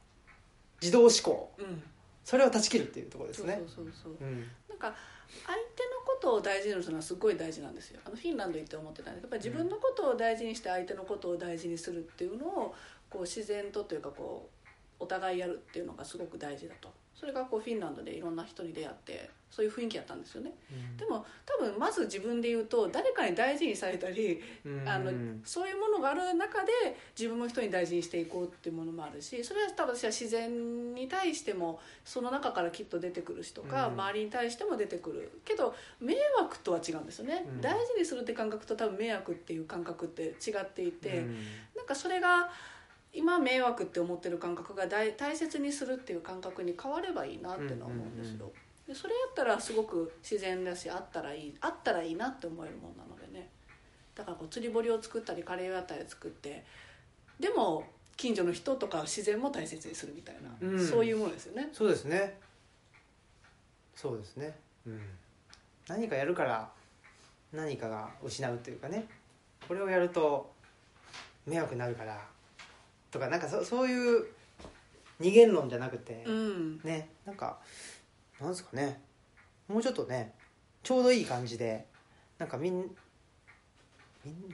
[0.81, 1.51] 自動思考。
[1.59, 1.83] うん。
[2.23, 3.61] それを断ち切るっていうところですね。
[3.67, 4.27] そうそうそうそう。
[4.27, 4.47] うん。
[4.69, 4.95] なんか
[5.45, 7.99] 相手のことを大事にするのはすごい大事なんですよ。
[8.05, 12.75] あのフィンランド行って思ってたんですやっぱり自分のことを大事にして相手のことを大事にするっていうのを
[13.09, 16.89] こう自然とというかこうお互いやるっていうのがすごく大事だと。
[17.13, 20.51] それがこうフィンランドでいろんな人に出会ってそういう雰囲気やったんですよね。
[20.97, 24.87] でも多分まず自分で言うと誰かに大事にされたりうん。
[24.87, 25.11] あの
[25.45, 26.71] そういうものがある中で
[27.17, 33.93] 自分も人に大事にしていこうっていうものもあるしそれは多分私は自然に対してもその中からきっと出てくるしとか、うん。
[33.93, 35.39] 周りに対しても出てくる。
[35.45, 37.61] けど迷惑とは違うんですよね、うん。
[37.61, 41.37] 大事にするって感覚と多分迷惑っていう感覚って違っていて、うん。
[41.77, 42.51] なんかそれが
[43.15, 48.51] 今迷惑って思ってる感覚が大大切にするっていう感覚に変わればいいなってのは思うんですよ、
[48.87, 53.49] でそれやったらすごく自然だしあったらいいあったらいいなって思えるもんなのでね。
[54.13, 56.63] だからこう釣り堀を作ったりカレー屋台を作って
[57.39, 57.85] でも
[58.15, 60.87] 近所の人とか自然も大切にするみたいな、うん。
[60.87, 61.69] そういうものですよね。
[61.73, 62.37] そうですね。
[63.93, 64.53] そうですね、
[64.85, 64.99] うん、
[65.87, 66.69] 何かやるから
[67.53, 69.05] 何かが失うというかね。
[69.67, 70.53] これをやると
[71.45, 72.21] 迷惑になるから
[73.11, 74.25] とかなんかそそういう
[75.19, 76.79] 二元論じゃなくて、うん。
[76.83, 77.57] ねなんか
[78.39, 79.01] なんですかね。
[79.67, 80.33] もうちょっとね
[80.83, 81.85] ちょうどいい感じで
[82.37, 82.89] なんかみん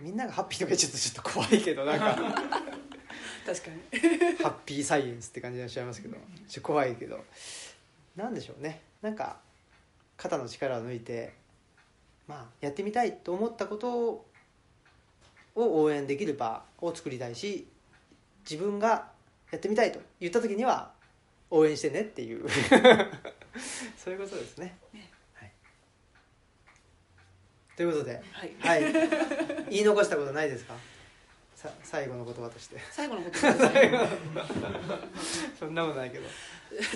[0.01, 2.15] みんながハッピーとかちゃうとちょっと怖いけどなんか。
[3.45, 4.35] 確かに。
[4.37, 7.23] ハッピーサイエンスって感じがしちゃいますけどちょっと怖いけど。
[8.15, 8.81] なんでしょうね。
[9.01, 9.39] なんか
[10.17, 11.33] 肩の力を抜いて
[12.27, 14.25] まあやってみたいと思ったことを
[15.55, 17.67] 応援できる場を作りたいし
[18.49, 19.09] 自分が
[19.51, 20.91] やってみたいと言った時には
[21.49, 22.47] 応援してねっていう。
[23.97, 24.77] そういうことですね。
[24.93, 25.51] ねはい、
[27.75, 28.55] ということで、はい。
[28.59, 28.93] はい、
[29.69, 30.75] 言い残したことないですか？
[31.61, 32.77] さ最後の言葉として。
[32.89, 33.99] 最後のことですね。
[35.59, 36.25] そんなことないけど。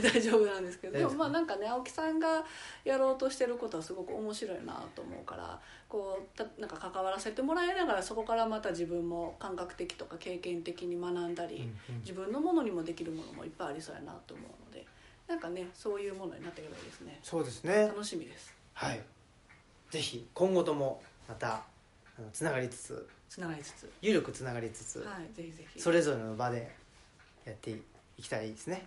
[0.02, 0.98] 大丈夫なんですけど。
[0.98, 2.44] でもまあなんかね青木さんが
[2.84, 11.62] やろうとしてることはすごく面白いなと思うからこうたなんか関わらせてもらいながらそこからまた自分も感覚的とか経験的に学んだり、うん
[11.96, 12.02] うん。
[12.02, 14.84] 自分のものにもできるものもいっぱいありそうやなと思うので
[15.28, 17.20] なんかねそういうものになっていけばいいですね。
[17.22, 17.88] そうですね。
[17.88, 18.52] 楽しみです。
[18.74, 19.00] はい。
[19.92, 21.64] ぜひ今後ともまた
[22.34, 23.10] つながりつつ。
[23.30, 23.92] つながりつつ。
[24.02, 25.82] 緩くつながりつつ、はいぜひぜひ。
[25.82, 26.72] それぞれの場で
[27.46, 28.86] やっていきたいですね。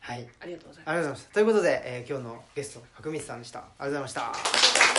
[0.00, 0.90] はい、ありがとうございます。
[0.90, 1.34] ありがとうございました。
[1.34, 3.60] ということで、えー今日のゲスト角光さんでした。
[3.60, 4.95] ありがとうございました